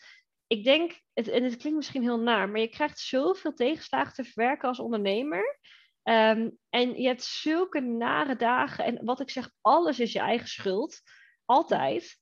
[0.47, 4.23] ik denk, het, en het klinkt misschien heel naar, maar je krijgt zoveel tegenslagen te
[4.23, 5.59] verwerken als ondernemer.
[6.03, 8.85] Ehm, en je hebt zulke nare dagen.
[8.85, 11.01] En wat ik zeg, alles is je eigen schuld.
[11.45, 12.17] Altijd.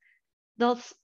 [0.53, 1.01] Dat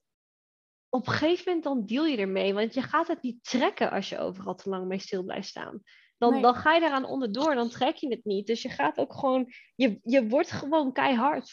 [0.90, 2.54] op een gegeven moment dan deal je ermee.
[2.54, 5.82] Want je gaat het niet trekken als je overal te lang mee stil blijft staan.
[6.18, 6.42] Dan, Nee.
[6.42, 8.46] dan ga je eraan onderdoor, dan trek je het niet.
[8.46, 11.50] Dus je gaat ook gewoon, je, je wordt gewoon keihard.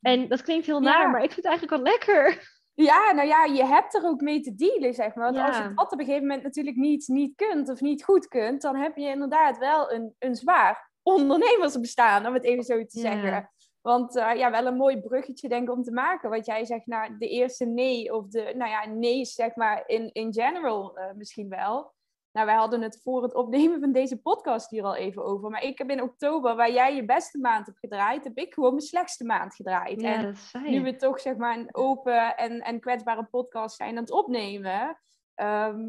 [0.00, 0.88] En dat klinkt heel Ja.
[0.90, 2.56] naar, maar ik vind het eigenlijk wel lekker.
[2.74, 5.24] Ja, nou ja, je hebt er ook mee te dealen, zeg maar.
[5.24, 5.46] Want Ja.
[5.46, 8.62] als je dat op een gegeven moment natuurlijk niet, niet kunt of niet goed kunt,
[8.62, 13.50] dan heb je inderdaad wel een, een zwaar ondernemersbestaan, om het even zo te Ja.
[13.80, 16.30] Want eh, ja, wel een mooi bruggetje denk ik om te maken.
[16.30, 20.12] Wat jij zegt, nou, de eerste nee of de, nou ja, nee zeg maar in,
[20.12, 21.96] in general eh, misschien wel.
[22.32, 25.50] Nou, wij hadden het voor het opnemen van deze podcast hier al even over.
[25.50, 28.70] Maar ik heb in oktober, waar jij je beste maand hebt gedraaid, heb ik gewoon
[28.70, 30.00] mijn slechtste maand gedraaid.
[30.00, 30.34] Ja, en
[30.70, 34.98] nu we toch zeg maar een open en, en kwetsbare podcast zijn aan het opnemen,
[35.34, 35.86] ehm,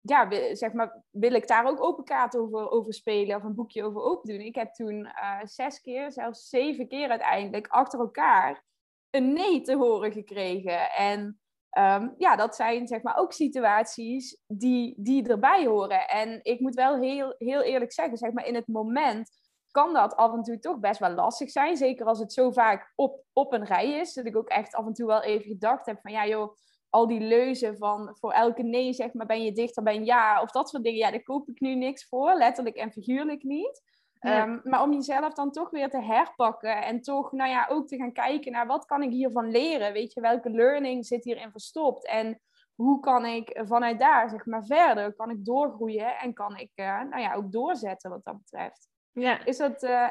[0.00, 3.84] ja, zeg maar, wil ik daar ook open kaart over, over spelen of een boekje
[3.84, 4.40] over open doen.
[4.40, 8.64] Ik heb toen eh, zes keer, zelfs zeven keer uiteindelijk achter elkaar
[9.10, 10.90] een nee te horen gekregen.
[10.90, 16.08] En ehm, ja, dat zijn zeg maar ook situaties die, die erbij horen.
[16.08, 19.30] En ik moet wel heel, heel eerlijk zeggen, zeg maar in het moment
[19.70, 21.76] kan dat af en toe toch best wel lastig zijn.
[21.76, 24.14] Zeker als het zo vaak op, op een rij is.
[24.14, 26.56] Dat ik ook echt af en toe wel even gedacht heb van ja joh,
[26.90, 30.42] al die leuzen van voor elke nee zeg maar ben je dichter bij een ja.
[30.42, 32.34] Of dat soort dingen, ja daar koop ik nu niks voor.
[32.34, 33.82] Letterlijk en figuurlijk niet.
[34.20, 34.42] Ja.
[34.42, 37.96] Ehm, maar om jezelf dan toch weer te herpakken en toch nou ja, ook te
[37.96, 39.92] gaan kijken naar wat kan ik hiervan leren.
[39.92, 42.06] Weet je, welke learning zit hierin verstopt?
[42.06, 42.40] En
[42.74, 47.02] hoe kan ik vanuit daar zeg maar verder, kan ik doorgroeien en kan ik eh,
[47.02, 48.88] nou ja, ook doorzetten wat dat betreft.
[49.12, 49.44] Ja.
[49.44, 50.08] Is dat eh,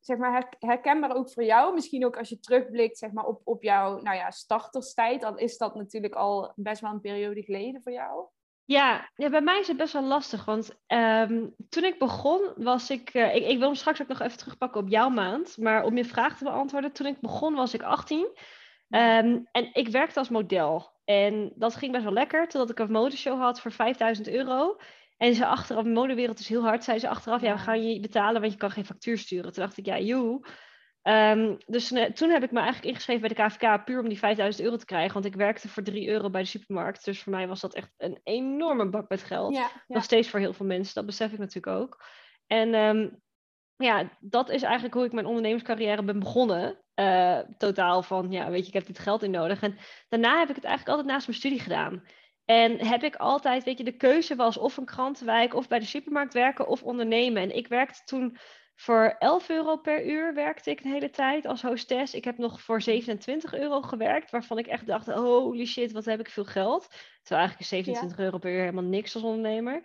[0.00, 1.74] zeg maar her- herkenbaar ook voor jou?
[1.74, 5.20] Misschien ook als je terugblikt zeg maar, op, op jouw nou ja, starterstijd.
[5.20, 8.26] Dan is dat natuurlijk al best wel een periode geleden voor jou.
[8.64, 10.44] Ja, ja, bij mij is het best wel lastig.
[10.44, 13.46] Want ehm, toen ik begon, was ik, eh, ik.
[13.46, 15.56] Ik wil hem straks ook nog even terugpakken op jouw maand.
[15.58, 18.28] Maar om je vraag te beantwoorden, toen ik begon was ik 18.
[18.88, 20.98] Ehm, en ik werkte als model.
[21.04, 24.76] En dat ging best wel lekker, totdat ik een modeshow had voor 5000 euro.
[25.20, 27.54] En ze achteraf, de modewereld is heel hard, zei ze achteraf, ja, Ja.
[27.54, 29.52] we gaan je betalen, want je kan geen factuur sturen.
[29.52, 30.46] Toen dacht ik, ja, joe.
[31.02, 34.18] Ehm, dus eh, toen heb ik me eigenlijk ingeschreven bij de KVK puur om die
[34.18, 35.12] 5000 euro te krijgen.
[35.12, 37.04] Want ik werkte voor 3 euro bij de supermarkt.
[37.04, 39.54] Dus voor mij was dat echt een enorme bak met geld.
[39.54, 42.04] Ja, Nog steeds voor heel veel mensen, dat besef ik natuurlijk ook.
[42.46, 43.08] En ehm,
[43.76, 46.78] ja, dat is eigenlijk hoe ik mijn ondernemerscarrière ben begonnen.
[46.94, 49.62] Eh, totaal van, ja, weet je, ik heb dit geld in nodig.
[49.62, 49.76] En
[50.08, 52.02] daarna heb ik het eigenlijk altijd naast mijn studie gedaan.
[52.50, 55.84] En heb ik altijd, weet je, de keuze was of een krantenwijk of bij de
[55.84, 57.42] supermarkt werken of ondernemen.
[57.42, 58.38] En ik werkte toen
[58.74, 62.14] voor 11 euro per uur werkte ik de hele tijd als hostess.
[62.14, 66.20] Ik heb nog voor 27 euro gewerkt, waarvan ik echt dacht, holy shit, wat heb
[66.20, 66.88] ik veel geld.
[67.22, 69.82] Terwijl eigenlijk is 27 euro per uur helemaal niks als ondernemer.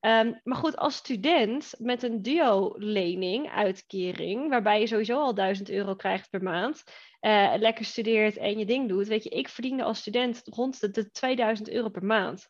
[0.00, 5.94] Ehm, maar goed, als student met een duo-lening, uitkering, waarbij je sowieso al 1000 euro
[5.94, 6.82] krijgt per maand,
[7.20, 9.06] uh, lekker studeert en je ding doet.
[9.06, 12.46] Weet je, ik verdiende als student rond de, de 2000 euro per maand.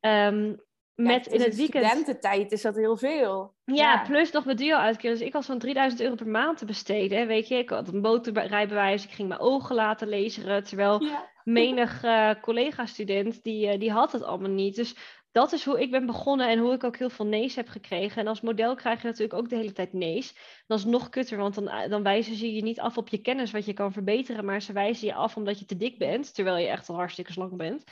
[0.00, 1.86] Um, met in het weekend.
[1.86, 3.54] studententijd is dat heel veel.
[3.64, 5.18] Ja, plus nog mijn duo-uitkering.
[5.18, 7.26] Dus ik had zo'n 3000 euro per maand te besteden.
[7.26, 10.64] Weet je, ik had een motorrijbewijs, ik ging mijn ogen laten lezen.
[10.64, 11.02] Terwijl
[11.44, 14.76] menig uh, collega-student, die, uh, die had het allemaal niet.
[14.76, 14.96] Dus
[15.38, 18.20] dat is hoe ik ben begonnen en hoe ik ook heel veel nee's heb gekregen.
[18.20, 20.34] En als model krijg je natuurlijk ook de hele tijd nee's.
[20.66, 23.50] Dat is nog kutter, want dan, dan wijzen ze je niet af op je kennis
[23.50, 26.56] wat je kan verbeteren, maar ze wijzen je af omdat je te dik bent, terwijl
[26.56, 27.84] je echt al hartstikke slank bent.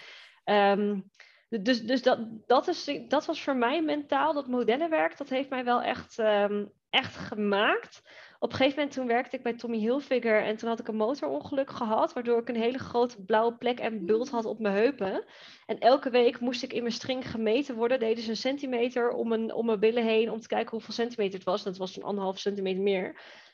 [0.44, 1.10] Um,
[1.48, 5.64] dus dus dat, dat, is, dat was voor mij mentaal, dat modellenwerk, dat heeft mij
[5.64, 8.02] wel echt, um, echt gemaakt.
[8.46, 10.96] Op een gegeven moment toen werkte ik bij Tommy Hilfiger en toen had ik een
[10.96, 15.24] motorongeluk gehad, waardoor ik een hele grote blauwe plek en bult had op mijn heupen.
[15.66, 19.28] En elke week moest ik in mijn string gemeten worden, deden ze een centimeter om
[19.28, 21.62] mijn, om mijn billen heen om te kijken hoeveel centimeter het was.
[21.62, 23.06] Dat was een anderhalf centimeter meer.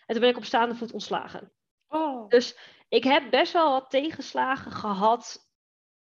[0.07, 1.53] En toen ben ik op staande voet ontslagen.
[1.89, 2.29] Oh.
[2.29, 5.51] Dus ik heb best wel wat tegenslagen gehad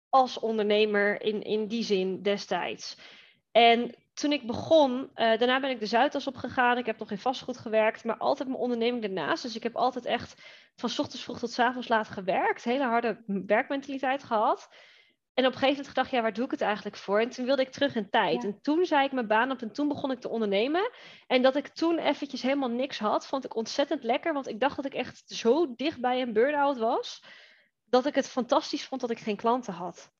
[0.08, 2.98] als ondernemer in, in die zin destijds.
[3.52, 6.78] En toen ik begon, uh, daarna ben ik de Zuidas opgegaan.
[6.78, 9.42] Ik heb nog in vastgoed gewerkt, maar altijd mijn onderneming ernaast.
[9.42, 10.42] Dus ik heb altijd echt
[10.76, 12.64] van ochtends vroeg tot avonds laat gewerkt.
[12.64, 14.68] Hele harde werkmentaliteit gehad.
[15.34, 17.20] En op een gegeven moment gedacht, ja, waar doe ik het eigenlijk voor?
[17.20, 18.44] En toen wilde ik terug in tijd.
[18.44, 20.90] En toen zei ik mijn baan op en toen begon ik te ondernemen.
[21.26, 24.32] En dat ik toen eventjes helemaal niks had, vond ik ontzettend lekker.
[24.32, 27.22] Want ik dacht dat ik echt zo dicht bij een burn-out was
[27.84, 30.12] dat ik het fantastisch vond dat ik geen klanten had.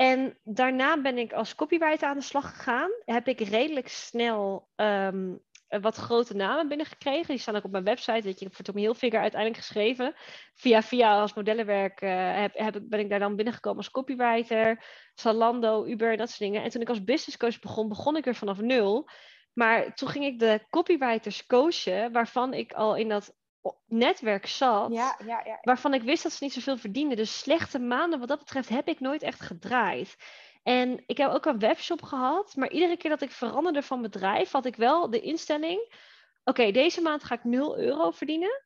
[0.00, 2.90] En daarna ben ik als copywriter aan de slag gegaan.
[3.04, 7.26] Heb ik redelijk snel um, wat grote namen binnengekregen.
[7.26, 8.22] Die staan ook op mijn website.
[8.22, 10.14] Weet je, voor Tommy Hilfiger uiteindelijk geschreven.
[10.54, 14.84] Via via als modellenwerk heb, heb, ben ik daar dan binnengekomen als copywriter.
[15.14, 16.62] Zalando, Uber, dat soort dingen.
[16.62, 19.08] En toen ik als business coach begon, begon ik er vanaf nul.
[19.52, 23.34] Maar toen ging ik de copywriters coachen, waarvan ik al in dat
[23.86, 25.58] netwerk zat, ja, ja, ja.
[25.62, 27.16] waarvan ik wist dat ze niet zoveel verdienden.
[27.16, 30.16] Dus slechte maanden wat dat betreft heb ik nooit echt gedraaid.
[30.62, 34.50] En ik heb ook een webshop gehad, maar iedere keer dat ik veranderde van bedrijf,
[34.50, 35.94] had ik wel de instelling:
[36.44, 38.64] oké, deze maand ga ik 0 euro verdienen.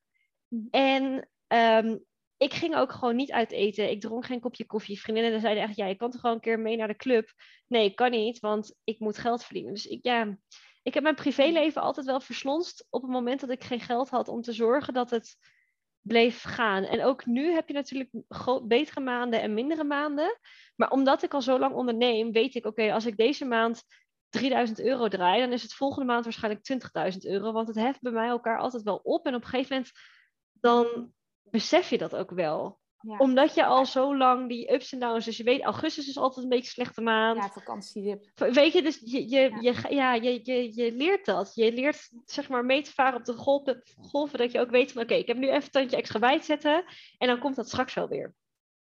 [0.49, 0.67] Mhm.
[0.71, 2.05] En um,
[2.37, 3.91] ik ging ook gewoon niet uit eten.
[3.91, 5.01] Ik dronk geen kopje koffie.
[5.01, 7.33] Vriendinnen zeiden echt: ja, je kan toch gewoon een keer mee naar de club?
[7.67, 9.73] Nee, ik kan niet, want ik moet geld verdienen.
[9.73, 10.37] Dus ik, ja,
[10.85, 14.29] ik heb mijn privéleven altijd wel verslonst op het moment dat ik geen geld had
[14.29, 15.37] om te zorgen dat het
[16.01, 16.85] bleef gaan.
[16.85, 18.11] En ook nu heb je natuurlijk
[18.62, 20.38] betere maanden en mindere maanden.
[20.77, 23.83] Maar omdat ik al zo lang onderneem, weet ik, oké, als ik deze maand
[24.29, 27.53] 3000 euro draai, dan is het volgende maand waarschijnlijk 20.000 euro.
[27.53, 29.27] Want het heft bij mij elkaar altijd wel op.
[29.27, 29.92] En op een gegeven moment
[30.53, 32.79] dan besef je dat ook wel
[33.19, 36.45] omdat je al zo lang die ups en downs, dus je weet, augustus is altijd
[36.45, 37.43] een beetje slechte maand.
[37.43, 38.25] Ja, vakantiedip.
[38.35, 39.59] Weet je, dus je, je, ja.
[39.61, 41.55] Je, ja, je, je, je leert dat.
[41.55, 44.93] Je leert zeg maar mee te varen op de golven, golven dat je ook weet
[44.93, 46.85] van oké, ik heb nu even een tandje extra te zetten
[47.19, 48.35] en dan komt dat straks wel weer.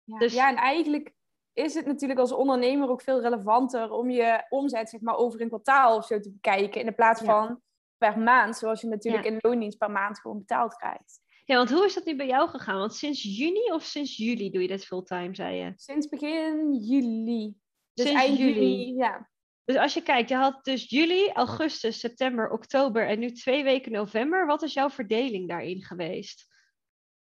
[0.04, 0.18] Ja.
[0.18, 0.34] Dus...
[0.34, 1.14] ja, en eigenlijk
[1.52, 5.48] is het natuurlijk als ondernemer ook veel relevanter om je omzet zeg maar over een
[5.48, 7.60] kwartaal of zo te bekijken in de plaats van
[7.98, 11.20] per maand, zoals je natuurlijk in loondienst per maand gewoon betaald krijgt.
[11.44, 12.78] Ja, want hoe is dat nu bij jou gegaan?
[12.78, 15.72] Want sinds juni of sinds juli doe je dit fulltime, zei je?
[15.76, 17.54] Sinds begin juli.
[17.94, 18.94] Dus sinds eind juli.
[18.94, 19.28] ja.
[19.64, 23.92] Dus als je kijkt, je had dus juli, augustus, september, oktober en nu twee weken
[23.92, 24.46] november.
[24.46, 26.48] Wat is jouw verdeling daarin geweest?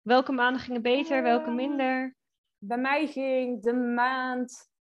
[0.01, 2.15] Welke maanden gingen beter, welke eh, minder?
[2.57, 4.71] Bij mij ging de maand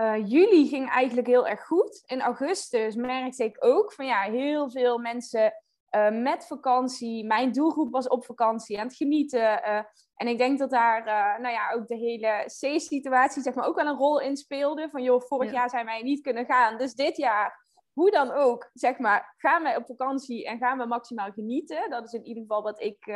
[0.00, 2.02] uh, juli ging eigenlijk heel erg goed.
[2.06, 5.52] In augustus merkte ik ook van ja, heel veel mensen
[5.94, 7.26] uh, met vakantie.
[7.26, 9.40] Mijn doelgroep was op vakantie aan het genieten.
[9.40, 9.82] Uh,
[10.14, 13.76] en ik denk dat daar uh, nou ja, ook de hele C-situatie zeg maar, ook
[13.76, 14.88] wel een rol in speelde.
[14.90, 16.78] Van joh, vorig jaar zijn wij niet kunnen gaan.
[16.78, 17.58] Dus dit jaar,
[17.92, 21.90] hoe dan ook, zeg maar, gaan wij op vakantie en gaan we maximaal genieten.
[21.90, 23.06] Dat is in ieder geval wat ik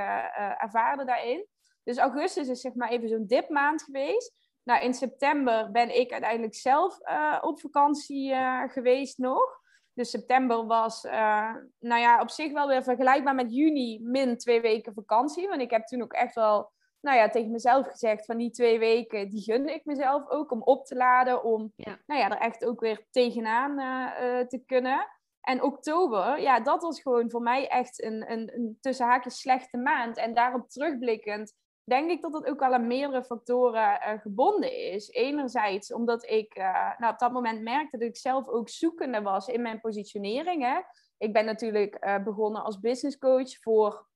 [0.58, 1.46] ervaarde daarin.
[1.84, 4.36] Dus augustus is zeg maar even zo'n dipmaand geweest.
[4.64, 6.98] Nou, in september ben ik uiteindelijk zelf
[7.40, 8.34] op vakantie
[8.66, 9.60] geweest nog.
[9.98, 14.60] Dus september was, uh, nou ja, op zich wel weer vergelijkbaar met juni, min twee
[14.60, 15.48] weken vakantie.
[15.48, 18.78] Want ik heb toen ook echt wel, nou ja, tegen mezelf gezegd van die twee
[18.78, 22.64] weken, die gunde ik mezelf ook om op te laden, om, nou ja, er echt
[22.64, 25.06] ook weer tegenaan uh, te kunnen.
[25.40, 29.76] En oktober, ja, dat was gewoon voor mij echt een, een, een tussen haakjes slechte
[29.76, 30.16] maand.
[30.16, 31.54] En daarop terugblikkend
[31.88, 35.10] denk ik dat het ook wel aan meerdere factoren uh, gebonden is.
[35.10, 39.48] Enerzijds omdat ik uh, nou, op dat moment merkte dat ik zelf ook zoekende was
[39.48, 40.62] in mijn positionering.
[40.62, 40.80] Hè.
[41.18, 44.06] Ik ben natuurlijk uh, begonnen als business coach voor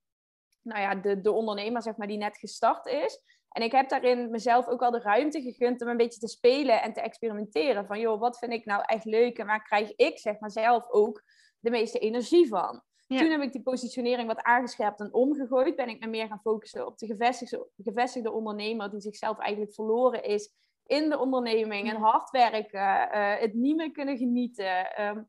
[0.62, 3.20] nou ja, de, de ondernemer zeg maar, die net gestart is.
[3.48, 6.82] En ik heb daarin mezelf ook al de ruimte gegund om een beetje te spelen
[6.82, 7.86] en te experimenteren.
[7.86, 10.90] Van joh, wat vind ik nou echt leuk en waar krijg ik zeg maar zelf
[10.90, 11.22] ook
[11.60, 12.82] de meeste energie van?
[13.18, 15.76] Toen heb ik die positionering wat aangescherpt en omgegooid.
[15.76, 20.22] Ben ik me meer gaan focussen op de gevestigde, gevestigde ondernemer die zichzelf eigenlijk verloren
[20.22, 20.54] is
[20.86, 24.94] in de onderneming en hard werken, uh, het niet meer kunnen genieten.
[24.94, 25.22] Ehm,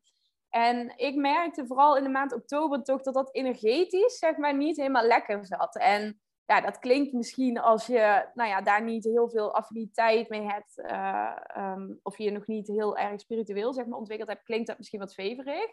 [0.50, 4.78] en ik merkte vooral in de maand oktober toch dat dat energetisch zeg maar niet
[4.78, 5.78] helemaal lekker zat.
[5.78, 10.42] En ja, dat klinkt misschien als je nou ja, daar niet heel veel affiniteit mee
[10.42, 14.68] hebt, uh, um, of je nog niet heel erg spiritueel zeg maar, ontwikkeld hebt, klinkt
[14.68, 15.72] dat misschien wat veverig.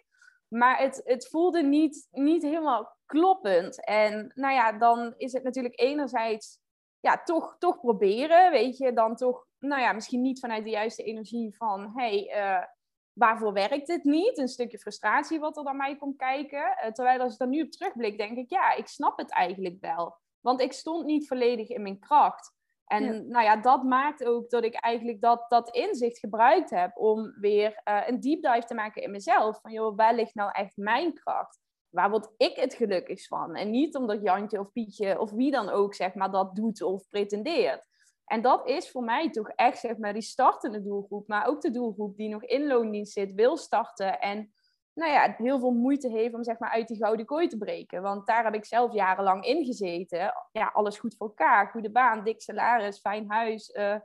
[0.51, 3.85] Maar het, het voelde niet, niet helemaal kloppend.
[3.85, 6.59] En nou ja, dan is het natuurlijk enerzijds
[7.01, 11.03] ja, toch, toch proberen, weet je, dan toch, nou ja, misschien niet vanuit de juiste
[11.03, 12.65] energie van, hey, uh,
[13.13, 14.39] waarvoor werkt dit niet?
[14.39, 16.77] Een stukje frustratie wat er dan mij komt kijken.
[16.85, 19.77] Uh, terwijl als ik dan nu op terugblik, denk ik, ja, ik snap het eigenlijk
[19.81, 20.19] wel.
[20.41, 22.53] Want ik stond niet volledig in mijn kracht.
[22.91, 27.35] En nou ja, dat maakt ook dat ik eigenlijk dat, dat inzicht gebruikt heb om
[27.41, 29.61] weer uh, een deep dive te maken in mezelf.
[29.61, 31.59] Van joh, waar ligt nou echt mijn kracht?
[31.89, 33.57] Waar word ik het gelukkigst van?
[33.57, 37.09] En niet omdat Jantje of Pietje of wie dan ook zeg maar dat doet of
[37.09, 37.89] pretendeert.
[38.25, 41.71] En dat is voor mij toch echt zeg maar die startende doelgroep, maar ook de
[41.71, 44.53] doelgroep die nog in loondienst zit, wil starten en
[44.95, 48.03] nou ja, heel veel moeite heeft om zeg maar uit die gouden kooi te breken.
[48.03, 50.33] Want daar heb ik zelf jarenlang in gezeten.
[50.53, 53.75] Ja, alles goed voor elkaar, goede baan, dik salaris, fijn huis.
[53.75, 53.97] Uh,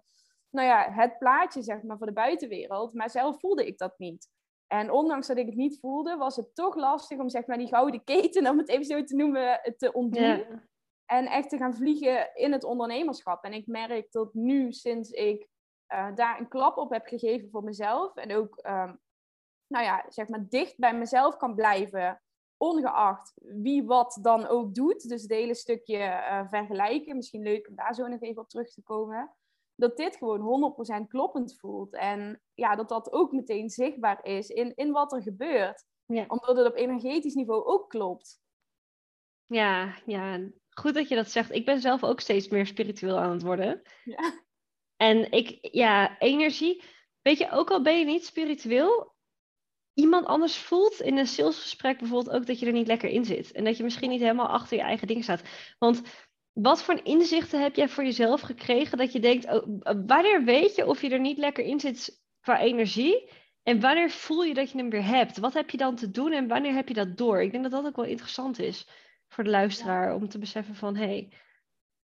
[0.49, 2.93] nou ja, het plaatje zeg maar voor de buitenwereld.
[2.93, 4.29] Maar zelf voelde ik dat niet.
[4.67, 7.67] En ondanks dat ik het niet voelde, was het toch lastig om zeg maar die
[7.67, 10.63] gouden keten, om het even zo te noemen, te ontdoen.
[11.05, 13.43] En echt te gaan vliegen in het ondernemerschap.
[13.43, 15.47] En ik merk tot nu, sinds ik
[15.93, 18.15] uh, daar een klap op heb gegeven voor mezelf.
[18.15, 18.99] En ook um,
[19.67, 22.21] nou ja, zeg maar dicht bij mezelf kan blijven,
[22.57, 25.09] ongeacht wie wat dan ook doet.
[25.09, 28.69] Dus het hele stukje uh, vergelijken, misschien leuk om daar zo nog even op terug
[28.69, 29.35] te komen.
[29.75, 31.93] Dat dit gewoon 100% kloppend voelt.
[31.93, 35.85] En ja, dat dat ook meteen zichtbaar is in, in wat er gebeurt.
[36.05, 36.25] Ja.
[36.27, 38.39] Omdat het op energetisch niveau ook klopt.
[39.45, 41.51] Ja, ja, goed dat je dat zegt.
[41.51, 43.81] Ik ben zelf ook steeds meer spiritueel aan het worden.
[44.03, 44.43] Ja.
[44.95, 46.83] En ik, ja, energie.
[47.21, 49.14] Weet je, ook al ben je niet spiritueel,
[49.95, 53.51] iemand anders voelt in een salesgesprek bijvoorbeeld ook dat je er niet lekker in zit.
[53.51, 55.43] En dat je misschien niet helemaal achter je eigen ding staat.
[55.79, 56.01] Want
[56.53, 60.85] wat voor inzichten heb jij voor jezelf gekregen dat je denkt, oh, wanneer weet je
[60.85, 63.29] of je er niet lekker in zit qua energie?
[63.63, 65.37] En wanneer voel je dat je hem weer hebt?
[65.37, 67.41] Wat heb je dan te doen en wanneer heb je dat door?
[67.41, 68.87] Ik denk dat dat ook wel interessant is
[69.27, 71.05] voor de luisteraar om te beseffen van hé.
[71.05, 71.33] Hey.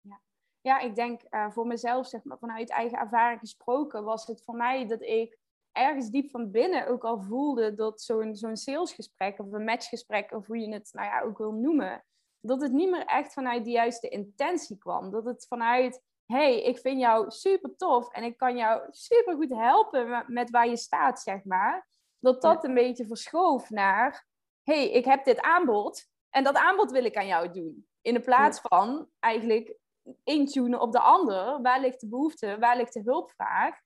[0.01, 0.21] Ja.
[0.61, 4.55] ja, ik denk uh, voor mezelf, zeg maar, vanuit eigen ervaring gesproken, was het voor
[4.55, 5.37] mij dat ik
[5.71, 10.47] ergens diep van binnen ook al voelde dat zo'n zo'n salesgesprek of een matchgesprek, of
[10.47, 12.05] hoe je het nou ja, ook wil noemen,
[12.39, 15.11] dat het niet meer echt vanuit de juiste intentie kwam.
[15.11, 19.53] Dat het vanuit, hey, ik vind jou super tof en ik kan jou super goed
[19.53, 21.87] helpen met waar je staat, zeg maar.
[22.19, 24.27] Dat dat een beetje verschoof naar,
[24.63, 27.87] hey, ik heb dit aanbod en dat aanbod wil ik aan jou doen.
[28.01, 29.77] In de plaats van eigenlijk
[30.23, 31.61] intunen op de ander.
[31.61, 32.57] Waar ligt de behoefte?
[32.59, 33.79] Waar ligt de hulpvraag?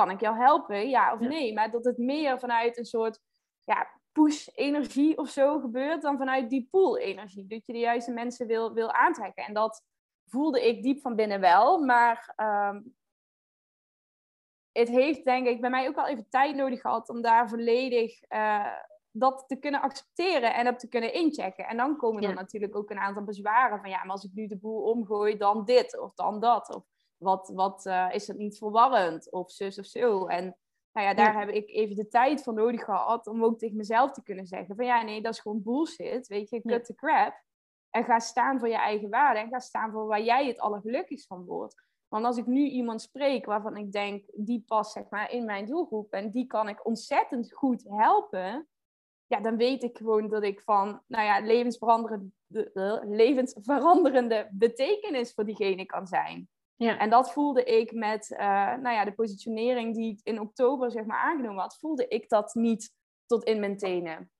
[0.00, 0.88] Kan ik jou helpen?
[0.88, 1.52] Ja of nee?
[1.52, 3.20] Maar dat het meer vanuit een soort
[3.64, 7.46] ja, push-energie of zo gebeurt dan vanuit die pool-energie.
[7.46, 9.44] Dat je de juiste mensen wil, wil aantrekken.
[9.44, 9.84] En dat
[10.26, 12.80] voelde ik diep van binnen wel, maar ehm,
[14.72, 18.20] het heeft denk ik bij mij ook wel even tijd nodig gehad om daar volledig
[18.28, 18.74] uh,
[19.10, 21.66] dat te kunnen accepteren en op te kunnen inchecken.
[21.66, 24.46] En dan komen er natuurlijk ook een aantal bezwaren van ja, maar als ik nu
[24.46, 26.74] de boel omgooi, dan dit of dan dat.
[26.74, 26.84] Of
[27.20, 29.32] wat, wat uh, is het niet verwarrend?
[29.32, 30.26] Of zus of zo.
[30.26, 30.56] En
[30.92, 34.12] nou ja, daar heb ik even de tijd voor nodig gehad om ook tegen mezelf
[34.12, 36.26] te kunnen zeggen van ja, nee, dat is gewoon bullshit.
[36.26, 37.42] Weet je, cut the crap.
[37.90, 39.40] En ga staan voor je eigen waarde.
[39.40, 41.88] En ga staan voor waar jij het allergelukkigst van wordt.
[42.08, 45.66] Want als ik nu iemand spreek waarvan ik denk, die past zeg maar in mijn
[45.66, 48.68] doelgroep en die kan ik ontzettend goed helpen,
[49.26, 52.32] ja, dan weet ik gewoon dat ik van, nou ja, levensveranderende,
[53.08, 56.48] levensveranderende betekenis voor diegene kan zijn.
[56.84, 56.98] Ja.
[56.98, 58.38] En dat voelde ik met uh,
[58.76, 62.54] nou ja, de positionering die ik in oktober zeg maar, aangenomen had, voelde ik dat
[62.54, 62.94] niet
[63.26, 64.30] tot in mijn tenen.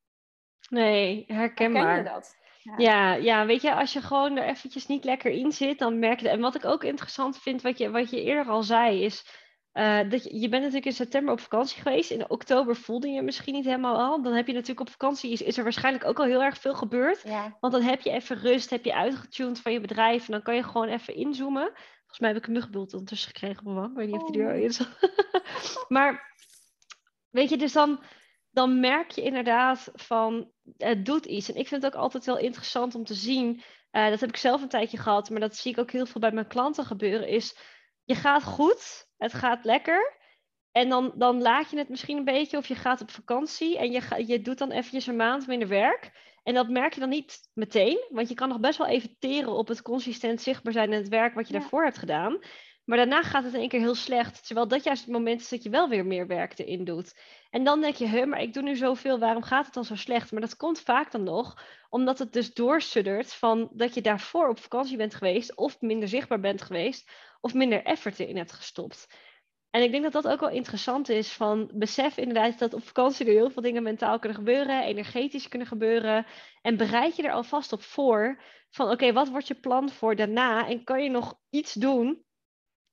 [0.68, 1.86] Nee, herkenbaar.
[1.86, 2.36] Herken je dat?
[2.62, 2.74] Ja.
[2.76, 3.14] ja.
[3.14, 6.28] Ja, weet je, als je gewoon er eventjes niet lekker in zit, dan merk je
[6.28, 10.10] En wat ik ook interessant vind, wat je, wat je eerder al zei, is uh,
[10.10, 12.10] dat je, je bent natuurlijk in september op vakantie geweest.
[12.10, 14.22] In oktober voelde je misschien niet helemaal al.
[14.22, 16.74] Dan heb je natuurlijk op vakantie, is, is er waarschijnlijk ook al heel erg veel
[16.74, 17.22] gebeurd.
[17.24, 17.56] Ja.
[17.60, 20.26] Want dan heb je even rust, heb je uitgetuned van je bedrijf.
[20.26, 21.72] En dan kan je gewoon even inzoomen.
[22.10, 23.90] Volgens mij heb ik een muggenbult ondertussen gekregen op mijn wang.
[23.90, 24.88] Ik weet niet of die er al in zat.
[25.88, 26.36] maar
[27.30, 28.02] weet je, dus dan,
[28.50, 31.48] dan merk je inderdaad van het doet iets.
[31.48, 34.36] En ik vind het ook altijd wel interessant om te zien Uh, dat heb ik
[34.36, 37.28] zelf een tijdje gehad, maar dat zie ik ook heel veel bij mijn klanten gebeuren.
[37.28, 37.56] Is
[38.04, 40.18] je gaat goed, het gaat lekker.
[40.72, 43.90] En dan, dan laat je het misschien een beetje of je gaat op vakantie en
[43.90, 46.10] je, je doet dan eventjes een maand minder werk.
[46.42, 49.52] En dat merk je dan niet meteen, want je kan nog best wel even teren
[49.52, 52.38] op het consistent zichtbaar zijn in het werk wat je daarvoor hebt gedaan.
[52.84, 54.46] Maar daarna gaat het in één keer heel slecht.
[54.46, 57.14] Terwijl dat juist het moment is dat je wel weer meer werk erin doet.
[57.50, 59.94] En dan denk je, huh, maar ik doe nu zoveel, waarom gaat het dan zo
[59.94, 60.32] slecht?
[60.32, 64.58] Maar dat komt vaak dan nog omdat het dus doorsuddert van dat je daarvoor op
[64.58, 67.10] vakantie bent geweest, of minder zichtbaar bent geweest,
[67.40, 69.06] of minder effort erin hebt gestopt.
[69.70, 73.26] En ik denk dat dat ook wel interessant is van besef inderdaad dat op vakantie
[73.26, 76.26] er heel veel dingen mentaal kunnen gebeuren, energetisch kunnen gebeuren.
[76.62, 80.68] En bereid je er alvast op voor van oké, wat wordt je plan voor daarna?
[80.68, 82.24] En kan je nog iets doen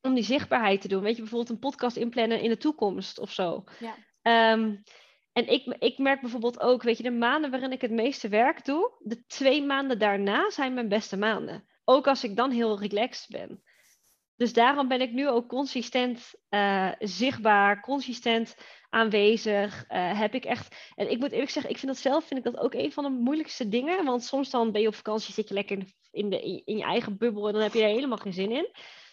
[0.01, 1.01] om die zichtbaarheid te doen?
[1.03, 3.63] Weet je, bijvoorbeeld een podcast inplannen in de toekomst of zo.
[3.79, 3.95] Ja.
[4.21, 4.75] Ehm,
[5.33, 8.65] en ik, ik merk bijvoorbeeld ook, weet je, de maanden waarin ik het meeste werk
[8.65, 11.67] doe, de twee maanden daarna zijn mijn beste maanden.
[11.83, 13.63] Ook als ik dan heel relaxed ben.
[14.37, 18.55] Dus daarom ben ik nu ook consistent uh, zichtbaar, consistent
[18.89, 19.85] aanwezig.
[19.89, 20.91] Uh, heb ik echt.
[20.95, 23.03] En ik moet eerlijk zeggen, ik vind dat zelf vind ik dat ook een van
[23.03, 24.05] de moeilijkste dingen.
[24.05, 25.77] Want soms dan ben je op vakantie, zit je lekker
[26.11, 28.69] in, de, in je eigen bubbel en dan heb je er helemaal geen zin in.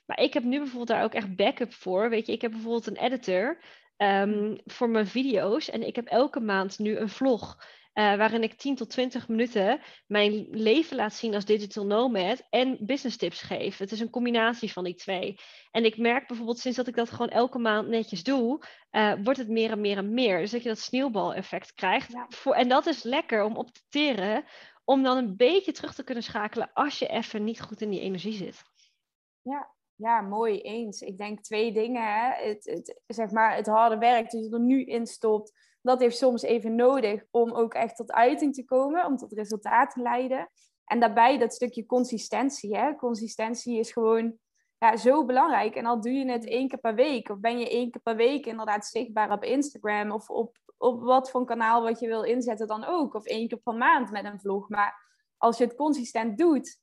[0.06, 2.10] Maar ik heb nu bijvoorbeeld daar ook echt backup voor.
[2.10, 3.62] Weet je, ik heb bijvoorbeeld een editor
[3.96, 5.70] um, voor mijn video's.
[5.70, 7.56] En ik heb elke maand nu een vlog.
[7.94, 12.76] Uh, waarin ik 10 tot 20 minuten mijn leven laat zien als digital nomad en
[12.80, 13.78] business tips geef.
[13.78, 15.38] Het is een combinatie van die twee.
[15.70, 19.38] En ik merk bijvoorbeeld sinds dat ik dat gewoon elke maand netjes doe, uh, wordt
[19.38, 20.38] het meer en meer en meer.
[20.38, 22.14] Dus dat je dat sneeuwbaleffect krijgt.
[22.28, 24.44] Voor, en dat is lekker om op te teren,
[24.84, 28.00] om dan een beetje terug te kunnen schakelen als je even niet goed in die
[28.00, 28.62] energie zit.
[29.42, 31.00] Ja, ja, mooi, eens.
[31.00, 32.02] Ik denk twee dingen.
[32.02, 32.48] Hè.
[32.48, 35.52] Het, het, zeg maar, het harde werk dat je er nu in stopt,
[35.84, 39.90] dat heeft soms even nodig om ook echt tot uiting te komen, om tot resultaat
[39.90, 40.50] te leiden.
[40.84, 42.76] En daarbij dat stukje consistentie.
[42.76, 42.96] Hè.
[42.96, 44.38] Consistentie is gewoon
[44.78, 45.74] ja, zo belangrijk.
[45.74, 48.16] En al doe je het één keer per week, of ben je één keer per
[48.16, 52.66] week inderdaad zichtbaar op Instagram, of op, op wat voor kanaal wat je wil inzetten
[52.66, 54.68] dan ook, of één keer per maand met een vlog.
[54.68, 56.82] Maar als je het consistent doet,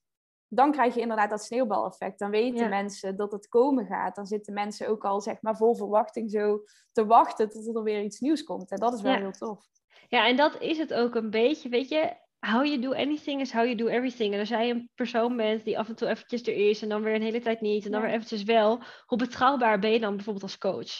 [0.53, 2.19] dan krijg je inderdaad dat sneeuwbaleffect.
[2.19, 4.15] Dan weten mensen dat het komen gaat.
[4.15, 8.03] Dan zitten mensen ook al zeg maar vol verwachting zo te wachten tot er weer
[8.03, 8.71] iets nieuws komt.
[8.71, 9.65] En dat is wel heel tof.
[10.07, 12.19] Ja, en dat is het ook een beetje, weet je.
[12.39, 14.33] How you do anything is how you do everything.
[14.33, 17.01] En als jij een persoon bent die af en toe eventjes er is en dan
[17.01, 20.15] weer een hele tijd niet en dan weer eventjes wel, hoe betrouwbaar ben je dan
[20.15, 20.91] bijvoorbeeld als coach?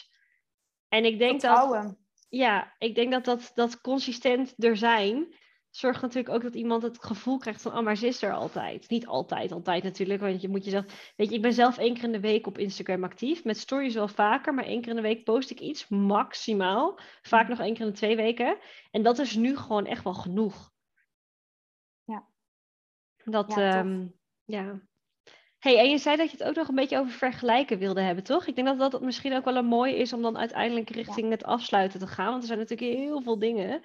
[0.88, 1.96] En ik denk dat.
[2.30, 5.36] Ja, ik denk dat, dat dat consistent er zijn
[5.72, 8.90] zorgt natuurlijk ook dat iemand het gevoel krijgt van, oh, maar ze is er altijd.
[8.90, 11.14] Niet altijd, altijd natuurlijk, want je moet jezelf...
[11.16, 13.44] Weet je, ik ben zelf één keer in de week op Instagram actief.
[13.44, 17.00] Met stories wel vaker, maar één keer in de week post ik iets, maximaal.
[17.22, 18.58] Vaak nog één keer in de twee weken.
[18.92, 20.72] En dat is nu gewoon echt wel genoeg.
[22.04, 22.28] Ja.
[23.24, 23.86] Dat, ja,
[24.46, 24.82] ja.
[25.62, 28.24] Hey, en je zei dat je het ook nog een beetje over vergelijken wilde hebben,
[28.24, 28.48] toch?
[28.48, 31.44] Ik denk dat dat misschien ook wel een mooi is om dan uiteindelijk richting het
[31.44, 32.30] afsluiten te gaan.
[32.30, 33.82] Want er zijn natuurlijk heel veel dingen.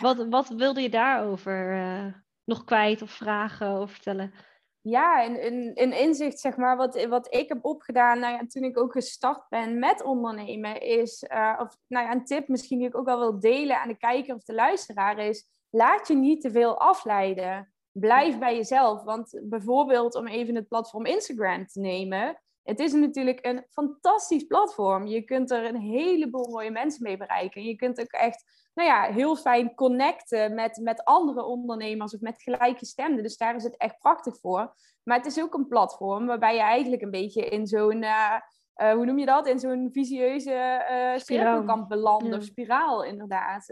[0.00, 2.06] Wat, wat wilde je daarover uh,
[2.44, 4.32] nog kwijt of vragen of vertellen?
[4.80, 8.62] Ja, een, een, een, inzicht, zeg maar, wat, wat ik heb opgedaan nou ja, toen
[8.62, 12.86] ik ook gestart ben met ondernemen, is, uh, of nou ja, een tip misschien die
[12.86, 16.40] ik ook wel wil delen aan de kijker of de luisteraar, is laat je niet
[16.40, 17.73] te veel afleiden.
[17.94, 19.02] Blijf bij jezelf.
[19.02, 25.06] Want bijvoorbeeld, om even het platform Instagram te nemen, het is natuurlijk een fantastisch platform.
[25.06, 27.62] Je kunt er een heleboel mooie mensen mee bereiken.
[27.62, 32.42] Je kunt ook echt nou ja, heel fijn connecten met, met andere ondernemers of met
[32.42, 33.22] gelijkgestemden.
[33.22, 34.74] Dus daar is het echt prachtig voor.
[35.02, 38.40] Maar het is ook een platform waarbij je eigenlijk een beetje in zo'n, uh,
[38.76, 39.46] uh, hoe noem je dat?
[39.46, 43.66] In zo'n visieuze uh, cirkel kan belanden, of spiraal inderdaad.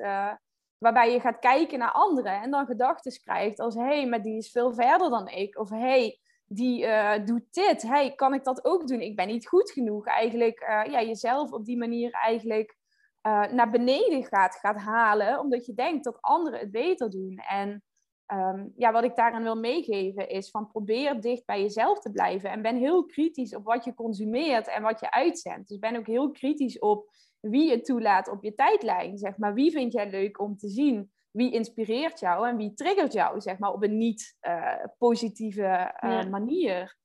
[0.83, 4.37] Waarbij je gaat kijken naar anderen en dan gedachten krijgt als, hé, hey, maar die
[4.37, 5.59] is veel verder dan ik.
[5.59, 6.87] Of hé, hey, die
[7.25, 7.83] doet dit.
[7.83, 9.01] Hey, kan ik dat ook doen?
[9.01, 10.07] Ik ben niet goed genoeg.
[10.07, 10.61] Eigenlijk
[10.91, 12.77] ja, jezelf op die manier eigenlijk
[13.23, 17.37] uh, naar beneden gaat, gaat halen, omdat je denkt dat anderen het beter doen.
[17.37, 17.83] En
[18.27, 22.51] ehm, ja, wat ik daarin wil meegeven is van probeer dicht bij jezelf te blijven
[22.51, 25.69] en ben heel kritisch op wat je consumeert en wat je uitzendt.
[25.69, 27.11] Dus ben ook heel kritisch op
[27.43, 29.19] wie je toelaat op je tijdlijn.
[29.19, 31.13] Zeg maar, wie vind jij leuk om te zien?
[31.31, 36.27] Wie inspireert jou en wie triggert jou, zeg maar, op een niet uh, positieve uh,
[36.27, 36.97] manier?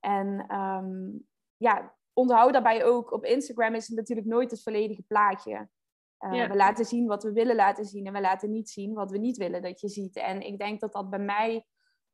[0.00, 1.26] En um,
[1.56, 5.68] ja, onthoud daarbij ook, op Instagram is het natuurlijk nooit het volledige plaatje.
[6.20, 9.10] Uh, We laten zien wat we willen laten zien en we laten niet zien wat
[9.10, 10.16] we niet willen dat je ziet.
[10.16, 11.66] En ik denk dat dat bij mij,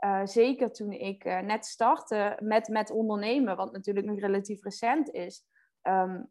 [0.05, 5.11] uh, zeker toen ik uh, net startte met, met ondernemen, wat natuurlijk nog relatief recent
[5.11, 5.45] is,
[5.83, 6.31] um,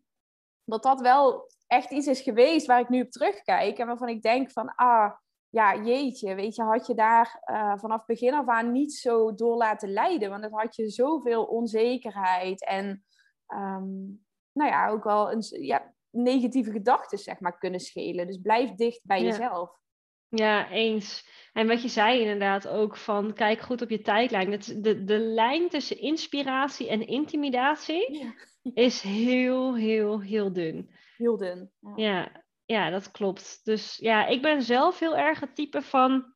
[0.72, 4.22] dat dat wel echt iets is geweest waar ik nu op terugkijk en waarvan ik
[4.22, 5.12] denk van, ah,
[5.50, 9.56] ja, jeetje, weet je, had je daar uh, vanaf begin af aan niet zo door
[9.56, 10.30] laten leiden.
[10.30, 13.06] Want dan had je zoveel onzekerheid en
[13.48, 18.28] um, nou ja, ook wel een, ja, negatieve gedachten, zeg maar, kunnen schelen.
[18.28, 19.80] Dus blijf dicht bij jezelf.
[20.28, 21.30] Ja, eens.
[21.54, 24.52] En wat je zei inderdaad ook van kijk goed op je tijdlijn.
[24.52, 28.34] Het, de, de lijn tussen inspiratie en intimidatie
[28.74, 30.90] is heel, heel, heel dun.
[31.18, 31.72] Heel dun.
[31.80, 31.94] Ja.
[31.96, 32.42] ja.
[32.72, 33.60] Ja, dat klopt.
[33.64, 36.34] Dus ja, ik ben zelf heel erg het type van.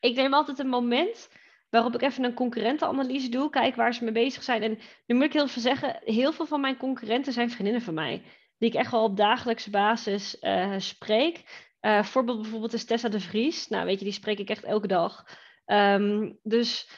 [0.00, 1.30] Ik neem altijd een moment
[1.70, 4.62] waarop ik even een concurrentenanalyse doe, kijk waar ze mee bezig zijn.
[4.62, 7.94] En nu moet ik heel veel zeggen, heel veel van mijn concurrenten zijn vriendinnen van
[7.94, 8.22] mij,
[8.58, 11.68] die ik echt wel op dagelijkse basis uh, spreek.
[11.80, 13.68] Uh, voorbeeld bijvoorbeeld is Tessa de Vries.
[13.68, 15.24] Nou, weet je, die spreek ik echt elke dag.
[15.66, 16.90] Um, dus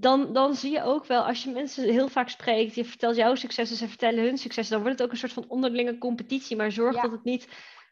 [0.00, 3.34] dan, dan zie je ook wel, als je mensen heel vaak spreekt, je vertelt jouw
[3.34, 6.56] successen, ze vertellen hun successen, dan wordt het ook een soort van onderlinge competitie.
[6.56, 7.48] Maar zorg dat het niet,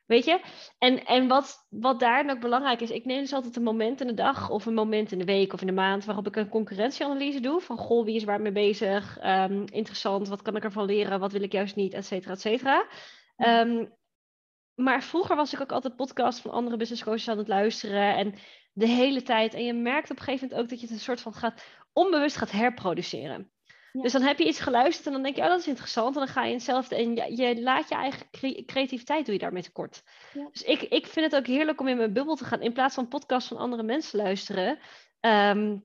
[0.07, 0.41] weet je.
[0.79, 4.07] En, en wat, wat daar ook belangrijk is, ik neem dus altijd een moment in
[4.07, 6.49] de dag of een moment in de week of in de maand waarop ik een
[6.49, 7.61] concurrentieanalyse doe.
[7.61, 9.19] Van goh, wie is waar mee bezig?
[9.25, 11.21] Um, interessant, wat kan ik ervan leren?
[11.21, 11.95] Wat wil ik juist niet?
[11.95, 12.87] Et cetera, et cetera.
[13.37, 13.93] Um,
[14.75, 18.17] maar vroeger was ik ook altijd podcasts van andere business coaches aan het luisteren.
[18.17, 18.35] En
[18.73, 19.55] de hele tijd.
[19.55, 21.65] En je merkt op een gegeven moment ook dat je het een soort van gaat
[21.95, 23.53] onbewust gaat herproduceren.
[24.03, 26.15] Dus dan heb je iets geluisterd en dan denk je, oh, dat is interessant.
[26.15, 26.97] En dan ga je hetzelfde.
[26.97, 28.27] En je, je laat je eigen
[28.67, 30.03] creativiteit doe je daarmee tekort.
[30.33, 30.49] Ja.
[30.53, 32.61] Dus ik, ik vind het ook heerlijk om in mijn bubbel te gaan.
[32.61, 34.79] In plaats van podcasts van andere mensen luisteren.
[35.21, 35.85] Um,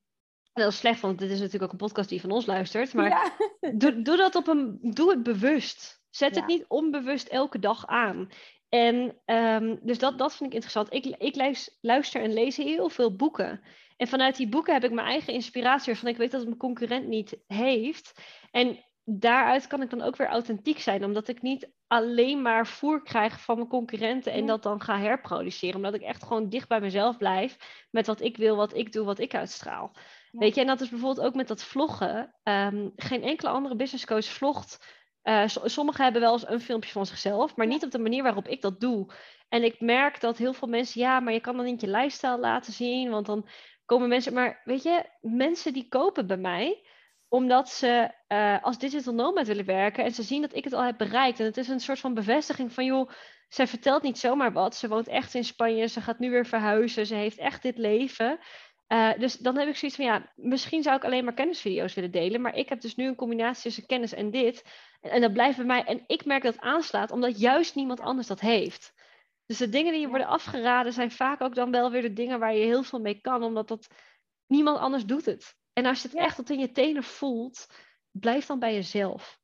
[0.54, 2.94] dat is slecht, want dit is natuurlijk ook een podcast die van ons luistert.
[2.94, 3.36] Maar
[3.74, 4.78] doe, doe dat op een.
[4.82, 6.02] Doe het bewust.
[6.10, 8.30] Zet het niet onbewust elke dag aan.
[8.70, 10.94] En um, dus dat, dat vind ik interessant.
[10.94, 13.62] Ik, ik luister en lees heel veel boeken.
[14.00, 16.60] En vanuit die boeken heb ik mijn eigen inspiratie, waarvan ik weet dat het mijn
[16.60, 18.22] concurrent niet heeft.
[18.52, 23.04] En daaruit kan ik dan ook weer authentiek zijn, omdat ik niet alleen maar voer
[23.04, 25.76] krijg van mijn concurrenten en dat dan ga herproduceren.
[25.76, 27.58] Omdat ik echt gewoon dicht bij mezelf blijf
[27.92, 29.96] met wat ik wil, wat ik doe, wat ik uitstraal.
[30.32, 32.36] Weet je, en dat is bijvoorbeeld ook met dat vloggen.
[32.44, 37.06] Um, geen enkele andere business coach vlogt uh, sommigen hebben wel eens een filmpje van
[37.06, 39.08] zichzelf, maar niet op de manier waarop ik dat doe.
[39.50, 42.40] En ik merk dat heel veel mensen, ja, maar je kan dan niet je lifestyle
[42.40, 43.48] laten zien, want dan
[43.90, 44.34] komen mensen.
[44.34, 46.84] Maar weet je, mensen die kopen bij mij
[47.30, 50.84] omdat ze uh, als digital nomad willen werken en ze zien dat ik het al
[50.84, 51.40] heb bereikt.
[51.40, 53.10] En het is een soort van bevestiging van, joh,
[53.50, 54.76] zij vertelt niet zomaar wat.
[54.76, 58.40] Ze woont echt in Spanje, ze gaat nu weer verhuizen, ze heeft echt dit leven.
[58.88, 62.12] Uh, dus dan heb ik zoiets van, ja, misschien zou ik alleen maar kennisvideo's willen
[62.12, 62.42] delen.
[62.42, 64.64] Maar ik heb dus nu een combinatie tussen kennis en dit.
[65.02, 65.84] En, dat blijft bij mij.
[65.84, 68.94] En ik merk dat het aanslaat, omdat juist niemand anders dat heeft.
[69.50, 72.40] Dus de dingen die je worden afgeraden zijn vaak ook dan wel weer de dingen
[72.40, 73.88] waar je heel veel mee kan, omdat dat
[74.48, 75.56] niemand anders doet het.
[75.74, 77.68] En als je het echt tot in je tenen voelt,
[78.12, 79.39] blijf dan bij jezelf.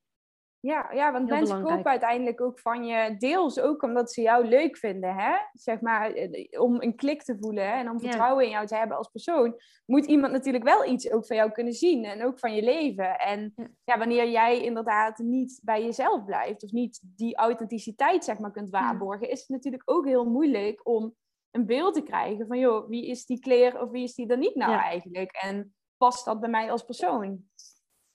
[0.65, 4.77] Ja, ja want mensen kopen uiteindelijk ook van je, deels ook omdat ze jou leuk
[4.77, 5.35] vinden, hè?
[5.53, 7.73] Zeg maar, eh, om een klik te voelen hè?
[7.73, 9.55] en om vertrouwen in jou te hebben als persoon,
[9.85, 13.19] moet iemand natuurlijk wel iets ook van jou kunnen zien en ook van je leven.
[13.19, 13.53] En
[13.83, 13.97] ja.
[13.97, 19.29] wanneer jij inderdaad niet bij jezelf blijft of niet die authenticiteit, zeg maar, kunt waarborgen,
[19.29, 21.15] is het natuurlijk ook heel moeilijk om
[21.51, 24.39] een beeld te krijgen van, joh, wie is die kleer of wie is die dan
[24.39, 25.31] niet nou eigenlijk?
[25.31, 27.43] En past dat bij mij als persoon?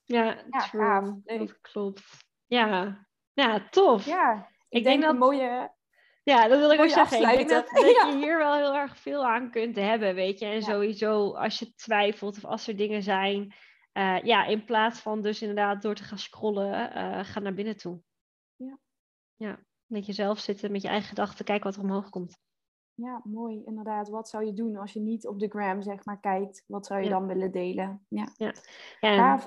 [0.04, 2.28] Ja, ja dat klopt.
[2.50, 4.06] Ja, ja tof.
[4.06, 5.12] Ja, ik, denk, dat...
[5.12, 5.72] Een mooie...
[6.22, 7.20] Ja, dat wil ik ook zeggen.
[7.20, 10.46] Ik denk dat, dat je hier wel heel erg veel aan kunt hebben, weet je.
[10.46, 13.54] En sowieso, als je twijfelt of als er dingen zijn...
[13.92, 17.76] Uh, ja, in plaats van dus inderdaad door te gaan scrollen, uh, ga naar binnen
[17.76, 18.00] toe.
[18.56, 18.78] Ja.
[19.36, 22.38] Ja, met jezelf zitten, met je eigen gedachten, kijken wat er omhoog komt.
[22.94, 23.62] Ja, mooi.
[23.64, 24.08] Inderdaad.
[24.08, 26.64] Wat zou je doen als je niet op de gram, zeg maar, kijkt?
[26.66, 28.06] Wat zou je dan willen delen?
[28.08, 28.28] Ja.
[28.36, 28.52] ja.
[29.00, 29.40] ja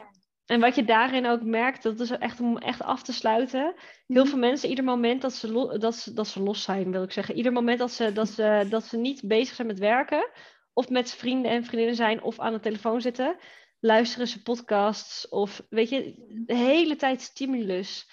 [0.45, 3.73] en wat je daarin ook merkt, dat is echt om echt af te sluiten.
[4.07, 4.27] Heel mhm.
[4.27, 7.35] veel mensen, ieder moment dat ze, dat, ze, dat ze los zijn, wil ik zeggen.
[7.35, 10.29] Ieder moment dat ze, dat, ze, dat ze niet bezig zijn met werken,
[10.73, 13.37] of met vrienden en vriendinnen zijn, of aan de telefoon zitten,
[13.79, 16.13] luisteren ze podcasts, of weet je,
[16.45, 18.09] de hele tijd stimulus.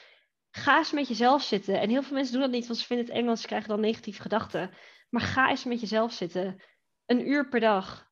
[0.50, 1.80] Ga eens met jezelf zitten.
[1.80, 3.80] En heel veel mensen doen dat niet, want ze vinden het Engels, ze krijgen dan
[3.80, 4.70] negatieve gedachten.
[5.10, 6.62] Maar ga eens met jezelf zitten.
[7.06, 8.08] Een uur per dag.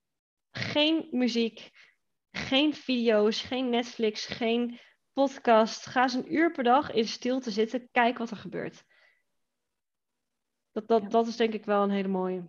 [0.50, 1.70] Geen muziek
[2.30, 4.80] geen video's, geen Netflix, geen
[5.12, 5.86] podcast.
[5.86, 7.88] Ga eens een uur per dag in stilte zitten.
[7.90, 8.84] Kijk wat er gebeurt.
[10.72, 12.48] Dat, dat, dat is denk ik wel een hele mooie.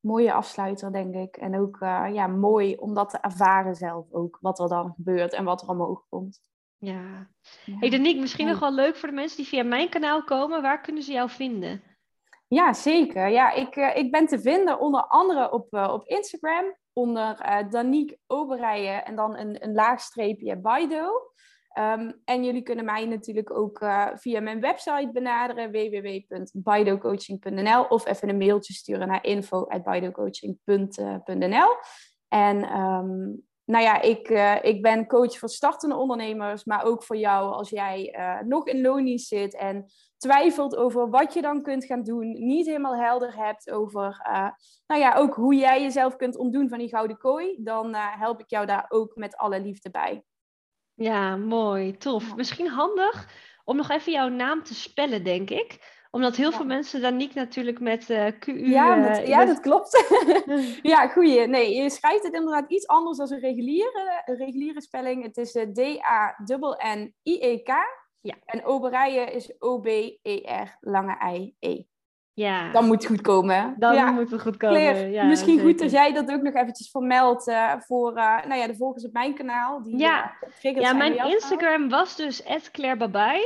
[0.00, 1.36] Mooie afsluiter, denk ik.
[1.36, 4.38] En ook uh, ja, mooi om dat te ervaren zelf ook.
[4.40, 6.40] Wat er dan gebeurt en wat er omhoog komt.
[6.78, 7.28] Ja.
[7.64, 7.76] ja.
[7.78, 10.62] Hey Danique, misschien nog wel leuk voor de mensen die via mijn kanaal komen.
[10.62, 11.82] Waar kunnen ze jou vinden?
[12.48, 13.28] Ja, zeker.
[13.28, 17.58] Ja, ik, uh, ik ben te vinden onder andere op, uh, op Instagram onder uh,
[17.70, 21.32] Danique Oberijen en dan een, een laagstreepje Baido.
[21.70, 28.28] Ehm, en jullie kunnen mij natuurlijk ook uh, via mijn website benaderen, www.bidocoaching.nl of even
[28.28, 31.76] een mailtje sturen naar info.bidocoaching.nl.
[32.28, 37.16] En um, nou ja, ik, uh, ik ben coach voor startende ondernemers, maar ook voor
[37.16, 41.84] jou als jij uh, nog in loonies zit en twijfelt over wat je dan kunt
[41.84, 44.50] gaan doen, niet helemaal helder hebt over, uh,
[44.86, 48.50] nou ja, ook hoe jij jezelf kunt ontdoen van die gouden kooi, dan help ik
[48.50, 50.24] jou daar ook met alle liefde bij.
[50.94, 52.36] Ja, mooi, tof.
[52.36, 53.28] Misschien handig
[53.64, 57.80] om nog even jouw naam te spellen, denk ik omdat heel veel mensen Danique natuurlijk
[57.80, 58.68] met uh, QU...
[58.68, 60.04] Ja, met, ja dat klopt.
[60.92, 61.46] ja, goeie.
[61.46, 65.22] Nee, je schrijft het inderdaad iets anders dan een reguliere, een reguliere spelling.
[65.22, 66.88] Het is D-A-N-N-I-E-K.
[68.20, 68.34] Ja.
[68.44, 71.82] En Oberije is O-B-E-R, lange I-E.
[72.40, 72.72] Ja.
[72.72, 73.74] Dan moet het goed komen.
[73.78, 74.10] Dan ja.
[74.10, 75.10] moet het goed komen.
[75.10, 75.70] ja, misschien zeker.
[75.70, 79.04] goed als jij dat ook nog eventjes vermeldt uh, voor uh, nou ja, de volgers
[79.04, 79.82] op mijn kanaal.
[79.82, 80.32] Die, ja,
[80.62, 83.40] uh, ja mijn Instagram was dus @clairebabai.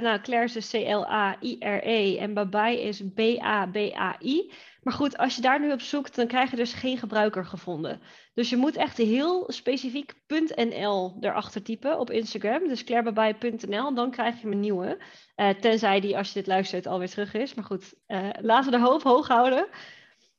[0.00, 4.52] nou, Claire is dus C-L-A-I-R-E en Babai is B-A-B-A-I.
[4.88, 8.00] Maar goed, als je daar nu op zoekt, dan krijg je dus geen gebruiker gevonden.
[8.34, 10.14] Dus je moet echt heel specifiek
[10.54, 12.68] .nl erachter typen op Instagram.
[12.68, 14.98] Dus clairebabai.nl, dan krijg je een nieuwe.
[15.36, 17.54] Uh, tenzij die, als je dit luistert, alweer terug is.
[17.54, 19.66] Maar goed, uh, laten we de hoop hoog houden.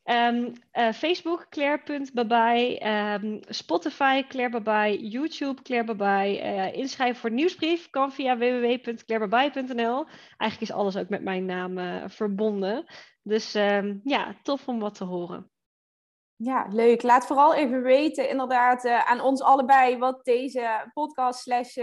[0.09, 2.79] Um, uh, Facebook, Claire.babai.
[2.81, 10.05] Um, Spotify, Claire YouTube, Claire inschrijven voor nieuwsbrief kan via www.clairebabai.nl.
[10.37, 12.85] Eigenlijk is alles ook met mijn naam verbonden.
[13.23, 15.51] Dus um, ja, tof om wat te horen.
[16.35, 17.03] Ja, leuk.
[17.03, 21.75] Laat vooral even weten, inderdaad, aan ons allebei wat deze podcast slash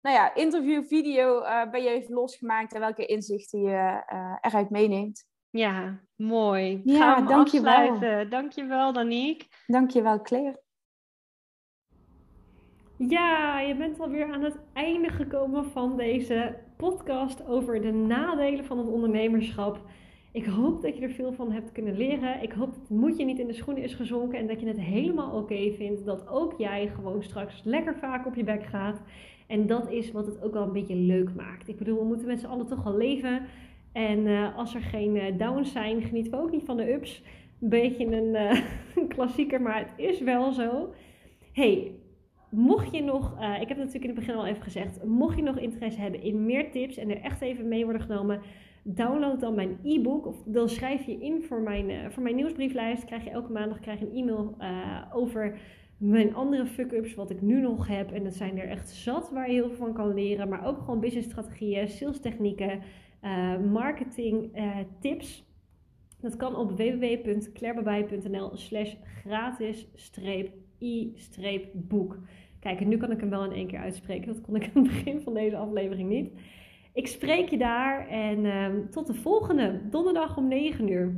[0.00, 1.40] nou ja, interview video
[1.70, 4.02] bij je heeft losgemaakt en welke inzichten je
[4.40, 5.30] eruit meeneemt.
[5.52, 6.80] Ja, mooi.
[6.84, 7.72] Ja, Gaan we dankjewel.
[7.72, 8.30] Afsluiten.
[8.30, 9.46] Dankjewel, Danique.
[9.66, 10.60] Dankjewel, Claire.
[12.96, 18.78] Ja, je bent alweer aan het einde gekomen van deze podcast over de nadelen van
[18.78, 19.80] het ondernemerschap.
[20.32, 22.42] Ik hoop dat je er veel van hebt kunnen leren.
[22.42, 24.80] Ik hoop dat het moedje niet in de schoenen is gezonken en dat je het
[24.80, 26.04] helemaal oké vindt.
[26.04, 29.02] Dat ook jij gewoon straks lekker vaak op je bek gaat.
[29.46, 31.68] En dat is wat het ook wel een beetje leuk maakt.
[31.68, 33.46] Ik bedoel, we moeten met z'n allen toch wel leven.
[33.92, 37.22] En uh, als er geen uh, downs zijn, genieten we ook niet van de ups.
[37.60, 38.34] Een beetje een,
[38.96, 40.92] uh, klassieker, maar het is wel zo.
[41.52, 41.92] Hey,
[42.50, 45.42] mocht je nog, ik heb het natuurlijk in het begin al even gezegd, mocht je
[45.42, 48.40] nog interesse hebben in meer tips en er echt even mee worden genomen,
[48.82, 53.04] download dan mijn e-book of dan schrijf je in voor mijn, voor mijn nieuwsbrieflijst.
[53.04, 54.56] Krijg je elke maandag krijg je een e-mail
[55.12, 55.58] over
[56.02, 58.12] mijn andere fuck-ups, wat ik nu nog heb.
[58.12, 60.48] En dat zijn er echt zat waar je heel veel van kan leren.
[60.48, 62.80] Maar ook gewoon business strategieën, sales technieken,
[63.72, 64.50] marketing
[65.00, 65.44] tips.
[66.20, 69.86] Dat kan op www.clairebabai.nl slash gratis
[70.82, 72.18] i-boek.
[72.60, 74.26] Kijk, en nu kan ik hem wel in één keer uitspreken.
[74.26, 76.30] Dat kon ik aan het begin van deze aflevering niet.
[76.92, 81.14] Ik spreek je daar en uh, tot de volgende donderdag om 9 uur.